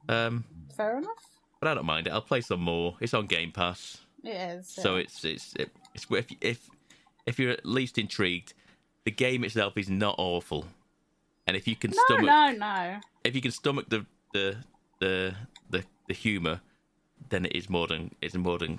[0.08, 0.44] Um,
[0.76, 1.26] Fair enough.
[1.60, 2.10] but I don't mind it.
[2.12, 2.96] I'll play some more.
[3.00, 4.68] It's on Game Pass, It is.
[4.68, 5.02] so yeah.
[5.02, 6.70] it's it's it, it's if if
[7.26, 8.52] if you're at least intrigued,
[9.04, 10.66] the game itself is not awful,
[11.46, 13.00] and if you can no, stomach no, no.
[13.24, 14.56] if you can stomach the the
[15.00, 15.34] the
[15.70, 16.60] the, the humor,
[17.28, 18.78] then it is more than it's more than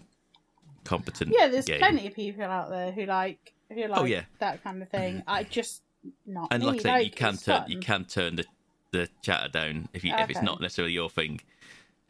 [0.83, 1.33] competent.
[1.37, 1.79] Yeah, there's game.
[1.79, 4.23] plenty of people out there who like who like Oh, yeah.
[4.39, 5.23] that kind of thing.
[5.27, 5.83] I just
[6.25, 6.67] not and me.
[6.67, 7.71] like I say, you can turn fun.
[7.71, 8.45] you can turn the
[8.91, 11.41] the chatter down if you if it's not necessarily your thing.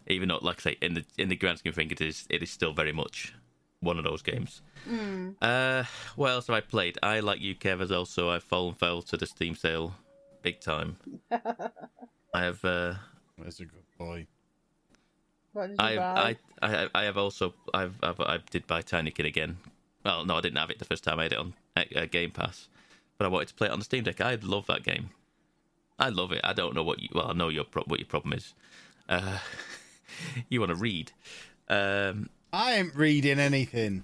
[0.09, 2.25] Even though, like I say, in the in the grand scheme of things, it is
[2.29, 3.33] it is still very much
[3.81, 4.61] one of those games.
[4.89, 5.35] Mm.
[5.41, 5.83] Uh,
[6.15, 6.97] what else have I played?
[7.03, 9.95] I like you, Kev, as also I've fallen foul to the Steam sale,
[10.41, 10.97] big time.
[11.31, 12.63] I have.
[12.63, 12.95] Uh,
[13.37, 14.27] That's a good boy.
[15.53, 16.29] What did you I.
[16.29, 19.57] I I I have also I've, I've I did buy Tinykin again.
[20.05, 22.31] Well, no, I didn't have it the first time I had it on uh, Game
[22.31, 22.69] Pass,
[23.17, 24.21] but I wanted to play it on the Steam Deck.
[24.21, 25.09] I love that game.
[25.99, 26.41] I love it.
[26.43, 27.09] I don't know what you.
[27.13, 28.53] Well, I know your pro- what your problem is.
[29.09, 29.39] Uh,
[30.49, 31.11] you want to read.
[31.69, 34.03] Um, I ain't reading anything.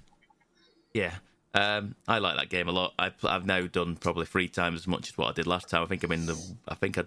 [0.92, 1.14] yeah.
[1.54, 2.94] Um, I like that game a lot.
[2.98, 5.82] I, I've now done probably three times as much as what I did last time.
[5.82, 6.36] I think I'm in the.
[6.66, 7.04] I think I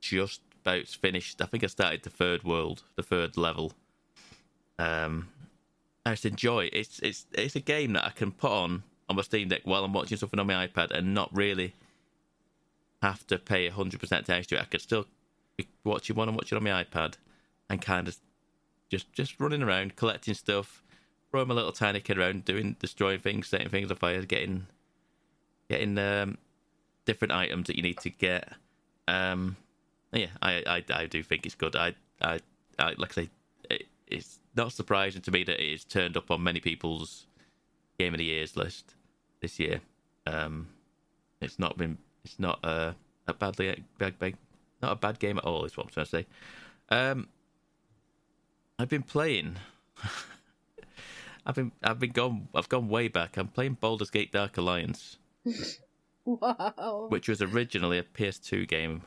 [0.00, 1.40] just about finished.
[1.40, 3.72] I think I started the third world, the third level.
[4.78, 5.28] Um,
[6.04, 6.74] I just enjoy it.
[6.74, 9.84] It's it's it's a game that I can put on on my Steam Deck while
[9.84, 11.74] I'm watching something on my iPad and not really
[13.02, 14.62] have to pay hundred percent attention to it.
[14.62, 15.06] I could still
[15.56, 17.14] be watching one and watching on my iPad
[17.70, 18.18] and kind of
[18.90, 20.82] just just running around collecting stuff,
[21.34, 24.68] throwing my little tinykin around, doing destroying things, setting things on fire, getting
[25.68, 26.38] getting um,
[27.06, 28.52] different items that you need to get.
[29.08, 29.56] Um,
[30.12, 31.74] yeah, I, I I do think it's good.
[31.74, 32.38] I I,
[32.78, 33.30] I like I say,
[33.68, 37.26] it, it's not surprising to me that it is turned up on many people's
[37.98, 38.94] game of the years list
[39.40, 39.80] this year.
[40.28, 40.68] Um,
[41.40, 42.94] it's not been it's not a
[43.26, 44.34] a badly bad, bad,
[44.80, 45.64] not a bad game at all.
[45.64, 46.26] Is what I'm trying to say.
[46.90, 47.26] Um,
[48.78, 49.56] I've been playing.
[51.46, 53.36] I've been I've been gone I've gone way back.
[53.36, 55.18] I'm playing Baldur's Gate Dark Alliance,
[56.24, 57.06] Wow.
[57.10, 59.02] which was originally a PS2 game.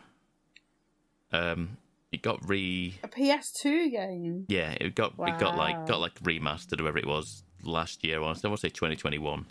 [1.32, 1.78] Um,
[2.12, 4.46] it got re A PS2 game.
[4.48, 8.20] yeah, it got it got like got like remastered or whatever it was last year.
[8.22, 9.46] Or something I want to say 2021.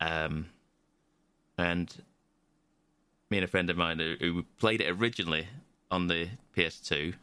[0.00, 0.46] Um,
[1.58, 1.94] and
[3.30, 5.46] me and a friend of mine who, who played it originally
[5.90, 7.14] on the PS2,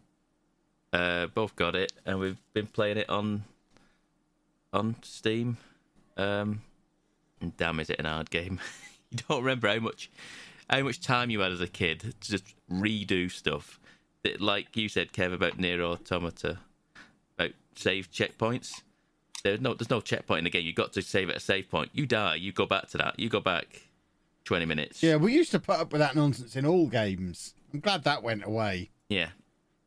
[0.93, 3.43] uh, both got it, and we've been playing it on
[4.73, 5.57] on Steam.
[6.15, 6.61] Um,
[7.41, 8.59] and damn, is it an hard game?
[9.11, 10.09] you don't remember how much
[10.69, 13.79] how much time you had as a kid to just redo stuff.
[14.23, 16.59] That, like you said, Kev, about NieR: Automata,
[17.37, 18.81] about save checkpoints.
[19.43, 20.65] There's no there's no checkpoint in the game.
[20.65, 21.91] You got to save at a save point.
[21.93, 23.19] You die, you go back to that.
[23.19, 23.83] You go back
[24.43, 25.03] twenty minutes.
[25.03, 27.53] Yeah, we used to put up with that nonsense in all games.
[27.73, 28.89] I'm glad that went away.
[29.09, 29.29] Yeah.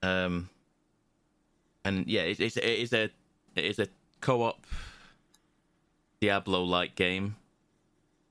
[0.02, 0.48] Um.
[1.84, 3.10] And yeah, it, it's it is a
[3.56, 3.88] it is a
[4.20, 4.66] co-op
[6.20, 7.36] Diablo-like game.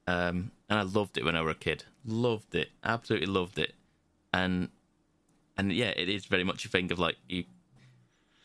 [0.07, 1.83] Um, and I loved it when I was a kid.
[2.05, 3.73] Loved it, absolutely loved it.
[4.33, 4.69] And
[5.57, 7.43] and yeah, it is very much a thing of like you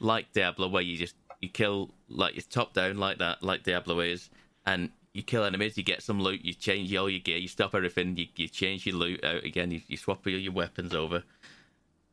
[0.00, 4.00] like Diablo, where you just you kill like it's top down like that, like Diablo
[4.00, 4.30] is,
[4.66, 7.74] and you kill enemies, you get some loot, you change all your gear, you stop
[7.74, 11.22] everything, you, you change your loot out again, you, you swap all your weapons over.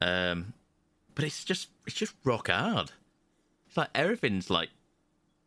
[0.02, 0.54] Um,
[1.16, 2.92] but it's just it's just rock hard.
[3.68, 4.70] It's like everything's like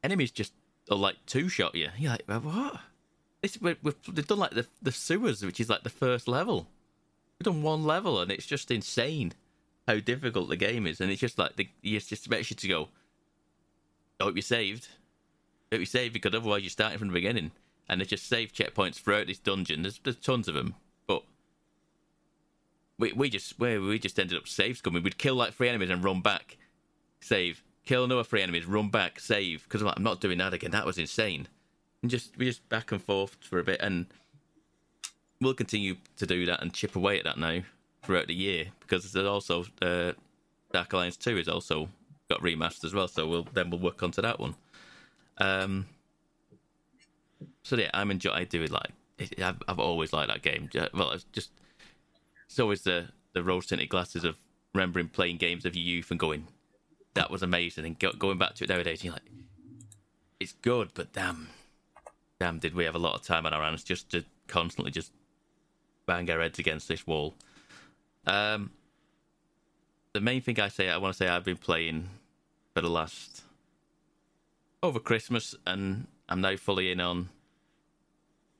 [0.04, 0.52] enemies just
[0.90, 1.88] are like two shot you.
[1.98, 2.80] You're like, "Well, what?
[3.42, 6.68] It's, we've, we've they've done like the the sewers, which is like the first level.
[7.38, 9.32] We've done one level, and it's just insane
[9.88, 11.00] how difficult the game is.
[11.00, 12.88] And it's just like the you just expect you to go.
[14.20, 14.88] I hope you saved.
[15.72, 17.50] I hope you saved because otherwise you're starting from the beginning.
[17.88, 19.82] And there's just save checkpoints throughout this dungeon.
[19.82, 20.74] There's there's tons of them,
[21.06, 21.22] but
[22.98, 25.02] we we just we we just ended up save scumming.
[25.02, 26.56] We'd kill like three enemies and run back,
[27.20, 29.64] save, kill another three enemies, run back, save.
[29.64, 30.70] Because I'm like, I'm not doing that again.
[30.70, 31.48] That was insane.
[32.02, 34.06] And just we just back and forth for a bit, and
[35.40, 37.60] we'll continue to do that and chip away at that now
[38.02, 40.12] throughout the year because there's also uh,
[40.72, 41.88] Dark Alliance Two is also
[42.28, 43.08] got remastered as well.
[43.08, 44.54] So we'll then we'll work onto that one.
[45.38, 45.86] Um.
[47.62, 48.36] So yeah, I'm enjoying.
[48.36, 48.90] I do like.
[49.18, 50.68] It, I've I've always liked that game.
[50.92, 51.50] Well, it's just
[52.46, 54.36] it's always the the rose tinted glasses of
[54.74, 56.48] remembering playing games of your youth and going,
[57.14, 59.30] that was amazing, and go, going back to it nowadays, you're like,
[60.40, 61.48] it's good, but damn,
[62.38, 65.12] damn, did we have a lot of time on our hands just to constantly just
[66.06, 67.34] bang our heads against this wall.
[68.26, 68.70] Um,
[70.12, 72.08] the main thing I say, I want to say, I've been playing
[72.74, 73.42] for the last
[74.82, 77.30] over Christmas, and I'm now fully in on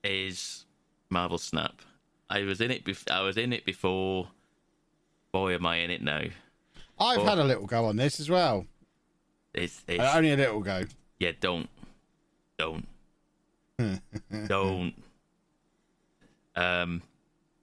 [0.02, 0.64] is
[1.10, 1.80] Marvel Snap.
[2.30, 2.82] I was in it.
[3.10, 4.28] I was in it before.
[5.32, 6.22] Boy, am I in it now!
[6.98, 7.24] I've Oh.
[7.24, 8.66] had a little go on this as well.
[9.52, 10.84] It's, it's Uh, only a little go.
[11.18, 11.32] yeah.
[11.40, 11.68] Don't,
[12.58, 12.86] don't,
[14.46, 14.94] don't.
[16.56, 17.02] Um,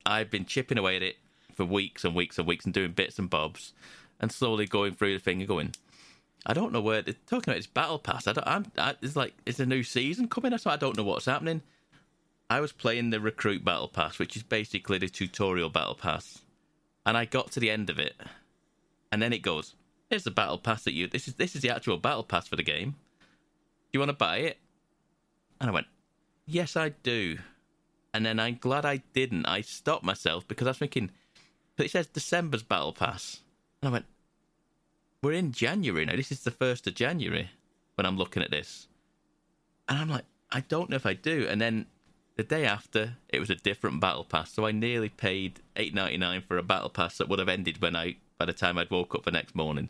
[0.05, 1.17] I've been chipping away at it
[1.55, 3.73] for weeks and weeks and weeks and doing bits and bobs,
[4.19, 5.73] and slowly going through the thing and going.
[6.45, 8.27] I don't know where they're talking about this battle pass.
[8.27, 8.47] I don't.
[8.47, 8.65] I'm.
[8.77, 10.57] I, it's like it's a new season coming.
[10.57, 11.61] So I don't know what's happening.
[12.49, 16.41] I was playing the recruit battle pass, which is basically the tutorial battle pass,
[17.05, 18.15] and I got to the end of it,
[19.11, 19.75] and then it goes,
[20.09, 21.07] "Here's the battle pass that you.
[21.07, 22.91] This is this is the actual battle pass for the game.
[22.91, 24.57] Do you want to buy it?"
[25.59, 25.88] And I went,
[26.45, 27.39] "Yes, I do."
[28.13, 29.45] And then I'm glad I didn't.
[29.45, 31.11] I stopped myself because I was thinking,
[31.75, 33.41] but it says December's battle pass,
[33.81, 34.05] and I went,
[35.21, 36.15] "We're in January now.
[36.15, 37.51] This is the first of January
[37.95, 38.88] when I'm looking at this."
[39.88, 41.47] And I'm like, I don't know if I do.
[41.49, 41.85] And then
[42.35, 44.51] the day after, it was a different battle pass.
[44.53, 47.81] So I nearly paid eight ninety nine for a battle pass that would have ended
[47.81, 49.89] when I by the time I'd woke up the next morning.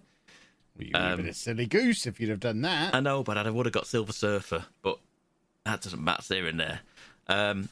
[0.78, 2.94] Well, you'd have been a silly goose if you'd have done that.
[2.94, 5.00] I know, but I would have got Silver Surfer, but
[5.64, 6.82] that doesn't match there and there.
[7.28, 7.70] Um,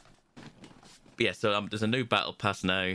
[1.18, 2.94] yeah, so um, there's a new battle pass now,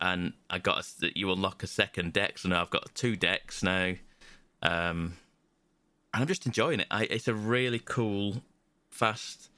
[0.00, 2.38] and I got a, you unlock a second deck.
[2.38, 3.96] So now I've got two decks now,
[4.62, 5.18] um,
[6.14, 6.86] and I'm just enjoying it.
[6.90, 8.36] I, it's a really cool,
[8.88, 9.50] fast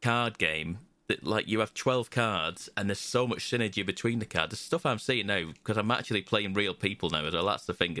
[0.00, 0.78] card game.
[1.08, 4.50] That like you have 12 cards, and there's so much synergy between the cards.
[4.50, 7.46] The stuff I'm seeing now because I'm actually playing real people now as well.
[7.46, 7.98] That's the thing.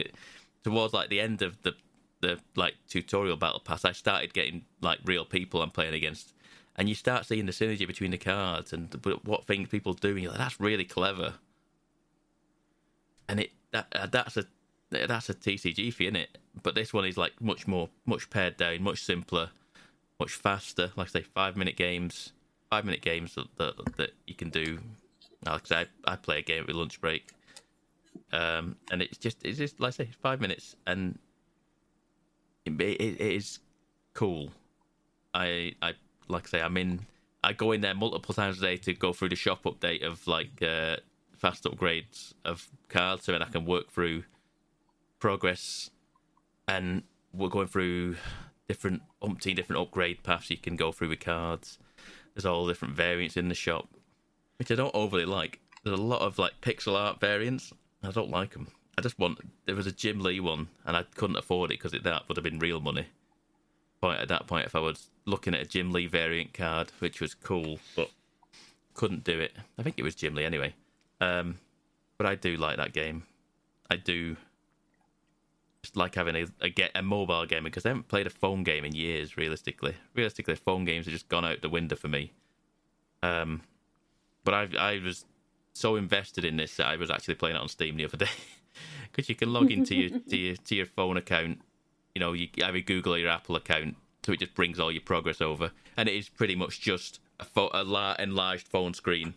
[0.62, 1.74] Towards like the end of the
[2.20, 6.34] the like tutorial battle pass, I started getting like real people I'm playing against,
[6.76, 8.94] and you start seeing the synergy between the cards and
[9.24, 10.16] what things people do.
[10.16, 11.34] You're like, that's really clever.
[13.28, 14.44] And it that uh, that's a
[14.90, 16.28] that's a TCG for you, innit?
[16.62, 19.50] But this one is like much more, much pared down, much simpler,
[20.18, 20.92] much faster.
[20.96, 22.32] Like I say, five minute games,
[22.70, 24.78] five minute games that that, that you can do.
[25.44, 27.30] Like I I, play a game with lunch break,
[28.32, 31.18] um, and it's just it's just like I say, five minutes, and
[32.64, 33.60] it, it, it is
[34.14, 34.50] cool.
[35.34, 35.92] I I
[36.28, 37.06] like I say, I'm in.
[37.44, 40.26] I go in there multiple times a day to go through the shop update of
[40.26, 40.96] like uh,
[41.36, 44.24] fast upgrades of cards, so that I can work through
[45.20, 45.90] progress,
[46.66, 48.16] and we're going through
[48.66, 51.78] different umpteen different upgrade paths you can go through with cards.
[52.38, 53.88] There's all different variants in the shop,
[54.60, 55.58] which I don't overly like.
[55.82, 57.72] There's a lot of like pixel art variants.
[58.00, 58.68] I don't like them.
[58.96, 59.40] I just want.
[59.66, 62.44] There was a Jim Lee one, and I couldn't afford it because that would have
[62.44, 63.06] been real money.
[64.00, 67.20] Point at that point, if I was looking at a Jim Lee variant card, which
[67.20, 68.08] was cool, but
[68.94, 69.56] couldn't do it.
[69.76, 70.74] I think it was Jim Lee anyway.
[71.20, 71.56] Um,
[72.18, 73.24] but I do like that game.
[73.90, 74.36] I do
[75.96, 78.84] like having a, a get a mobile game because I haven't played a phone game
[78.84, 79.36] in years.
[79.36, 82.32] Realistically, realistically, phone games have just gone out the window for me.
[83.22, 83.62] Um,
[84.44, 85.24] but I I was
[85.72, 88.30] so invested in this that I was actually playing it on Steam the other day
[89.10, 91.60] because you can log into your to your to your phone account.
[92.14, 94.90] You know, you have your Google or your Apple account, so it just brings all
[94.90, 98.94] your progress over, and it is pretty much just a, fo- a la- enlarged phone
[98.94, 99.34] screen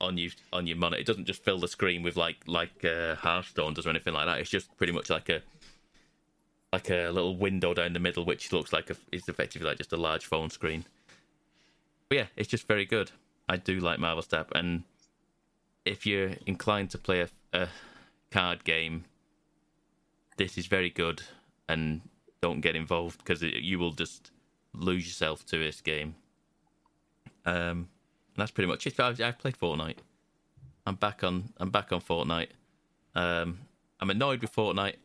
[0.00, 1.00] on you on your monitor.
[1.00, 4.26] It doesn't just fill the screen with like like uh, Hearthstone does or anything like
[4.26, 4.38] that.
[4.38, 5.42] It's just pretty much like a
[6.72, 9.92] like a little window down the middle, which looks like a, it's effectively like just
[9.92, 10.84] a large phone screen.
[12.08, 13.12] But yeah, it's just very good.
[13.48, 14.82] I do like Marvel Snap, and
[15.84, 17.68] if you're inclined to play a, a
[18.30, 19.04] card game,
[20.36, 21.22] this is very good.
[21.68, 22.02] And
[22.42, 24.30] don't get involved because you will just
[24.74, 26.14] lose yourself to this game.
[27.46, 27.88] Um,
[28.36, 28.98] that's pretty much it.
[28.98, 29.98] I've, I've played Fortnite.
[30.86, 31.52] I'm back on.
[31.58, 32.48] I'm back on Fortnite.
[33.14, 33.60] Um,
[34.00, 34.96] I'm annoyed with Fortnite,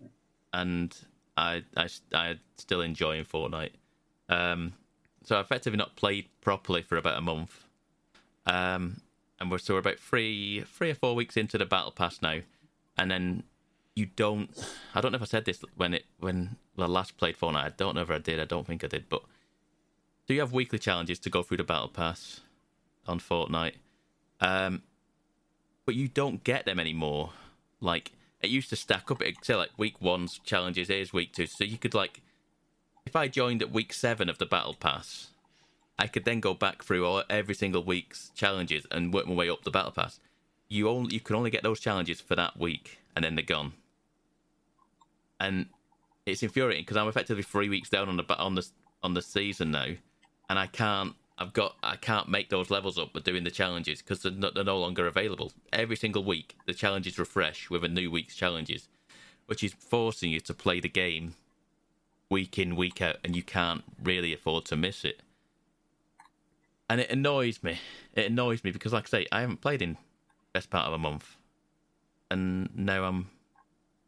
[0.54, 0.96] and
[1.38, 3.74] I I I still enjoying Fortnite.
[4.28, 4.74] Um,
[5.24, 7.64] so I've effectively not played properly for about a month.
[8.46, 9.02] Um,
[9.40, 12.40] and we're so we're about three three or four weeks into the battle pass now,
[12.98, 13.44] and then
[13.96, 14.50] you don't.
[14.96, 17.64] I don't know if I said this when it when I last played Fortnite.
[17.64, 18.40] I don't know if I did.
[18.40, 19.08] I don't think I did.
[19.08, 19.22] But
[20.28, 22.42] do you have weekly challenges to go through the battle pass
[23.10, 23.76] on Fortnite?
[24.40, 24.84] Um,
[25.86, 27.32] but you don't get them anymore.
[27.82, 28.12] Like
[28.42, 29.22] it used to stack up.
[29.22, 30.88] It say like week one's challenges.
[30.88, 31.48] Here's week two.
[31.48, 32.22] So you could like,
[33.06, 35.30] if I joined at week seven of the battle pass,
[35.98, 39.50] I could then go back through all, every single week's challenges and work my way
[39.50, 40.20] up the battle pass.
[40.70, 43.74] You only you can only get those challenges for that week, and then they're gone.
[45.40, 45.68] And
[46.26, 48.68] it's infuriating because I'm effectively three weeks down on the on the
[49.02, 49.88] on the season now,
[50.50, 51.16] and I can't.
[51.40, 51.78] I've got.
[51.82, 54.78] I can't make those levels up with doing the challenges because they're, no- they're no
[54.78, 55.54] longer available.
[55.72, 58.90] Every single week, the challenges refresh with a new week's challenges,
[59.46, 61.36] which is forcing you to play the game
[62.30, 65.22] week in week out, and you can't really afford to miss it.
[66.90, 67.80] And it annoys me.
[68.14, 69.98] It annoys me because, like I say, I haven't played in
[70.54, 71.38] best part of a month,
[72.30, 73.30] and now I'm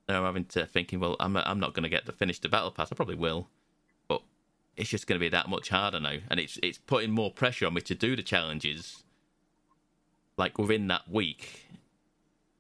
[0.10, 2.50] now I'm having to thinking, well, I'm I'm not going to get to finish the
[2.50, 2.92] battle pass.
[2.92, 3.48] I probably will,
[4.78, 7.66] it's just going to be that much harder now, and it's it's putting more pressure
[7.68, 9.04] on me to do the challenges,
[10.38, 11.68] like within that week.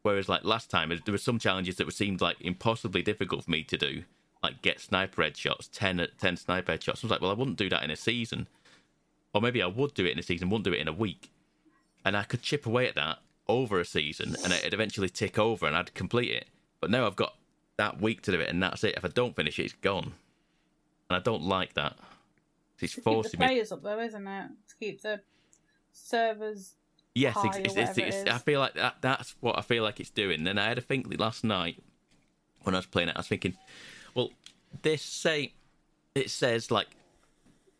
[0.04, 3.64] Whereas like last time, there were some challenges that seemed like impossibly difficult for me
[3.64, 4.04] to do,
[4.42, 7.04] like get sniper headshots, 10, 10 sniper headshots.
[7.04, 8.48] I was like, well, I wouldn't do that in a season,
[9.34, 11.32] or maybe I would do it in a season, wouldn't do it in a week,
[12.04, 15.66] and I could chip away at that over a season, and it'd eventually tick over,
[15.66, 16.48] and I'd complete it.
[16.80, 17.36] But now I've got
[17.78, 18.96] that week to do it, and that's it.
[18.98, 20.14] If I don't finish it, it's gone,
[21.12, 21.98] and I don't like that.
[22.80, 23.46] It's keep the forcing me.
[23.46, 24.48] players up though, isn't it?
[24.70, 25.22] To keep the
[25.92, 26.76] servers
[27.14, 30.10] Yes, high it's, it's, it's, I feel like that, that's what I feel like it's
[30.10, 30.46] doing.
[30.46, 31.84] Then I had a think last night
[32.64, 33.18] when I was playing it.
[33.18, 33.58] I was thinking,
[34.16, 34.30] well,
[34.82, 35.54] this say
[36.16, 36.88] it says like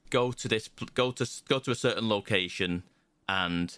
[0.10, 2.84] go to this, go to go to a certain location
[3.30, 3.78] and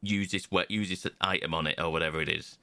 [0.00, 2.56] use this use this item on it or whatever it is.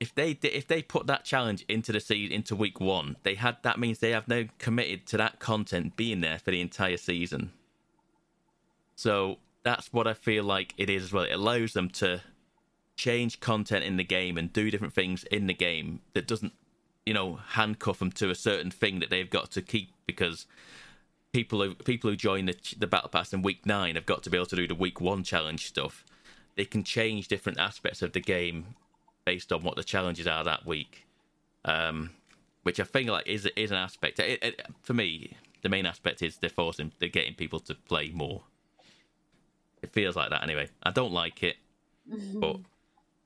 [0.00, 3.56] If they if they put that challenge into the season into week one, they had
[3.62, 7.52] that means they have now committed to that content being there for the entire season.
[8.94, 11.24] So that's what I feel like it is as well.
[11.24, 12.22] It allows them to
[12.96, 16.52] change content in the game and do different things in the game that doesn't,
[17.06, 20.46] you know, handcuff them to a certain thing that they've got to keep because
[21.32, 24.30] people who people who join the the battle pass in week nine have got to
[24.30, 26.04] be able to do the week one challenge stuff.
[26.56, 28.74] They can change different aspects of the game
[29.28, 31.06] based on what the challenges are that week,
[31.66, 32.08] um,
[32.62, 34.18] which I think like is is an aspect.
[34.18, 38.10] It, it, for me, the main aspect is they're forcing, they're getting people to play
[38.10, 38.40] more.
[39.82, 40.70] It feels like that anyway.
[40.82, 41.56] I don't like it,
[42.40, 42.56] but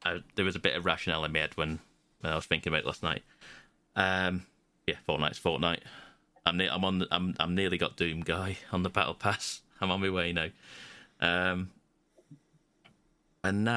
[0.05, 1.79] I, there was a bit of rationale in my head when,
[2.21, 3.23] when I was thinking about it last night.
[3.95, 4.47] Um,
[4.89, 5.83] yeah, Fortnite's Fortnite.
[6.45, 9.63] I'm ne- I'm on the, I'm I'm nearly got Doom guy on the battle pass.
[9.81, 10.49] I'm on my way now.
[11.21, 11.71] Um,
[13.45, 13.77] and now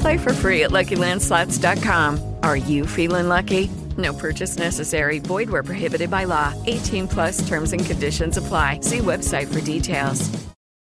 [0.00, 2.34] Play for free at LuckyLandSlots.com.
[2.42, 3.70] Are you feeling lucky?
[3.96, 5.18] No purchase necessary.
[5.18, 6.54] Void where prohibited by law.
[6.66, 8.80] 18 plus terms and conditions apply.
[8.80, 10.30] See website for details.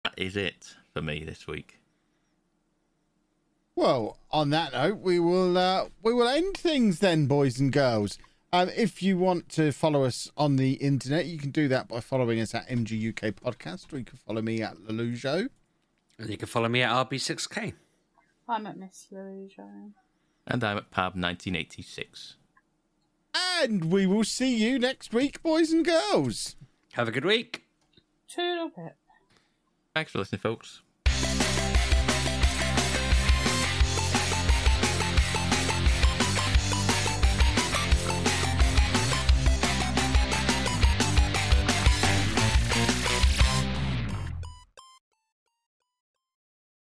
[0.05, 1.81] that is it for me this week.
[3.75, 8.19] Well, on that note, we will uh, we will end things then, boys and girls.
[8.53, 12.01] Um, if you want to follow us on the internet, you can do that by
[12.01, 15.49] following us at MGUK Podcast, or you can follow me at Lelujo.
[16.19, 17.75] And you can follow me at RB6K.
[18.49, 19.69] I'm at Miss Louisa.
[20.47, 22.37] And I'm at Pab 1986.
[23.35, 26.57] And we will see you next week, boys and girls.
[26.93, 27.65] Have a good week.
[28.29, 28.97] Toodle pip.
[29.95, 30.83] Thanks for listening, folks.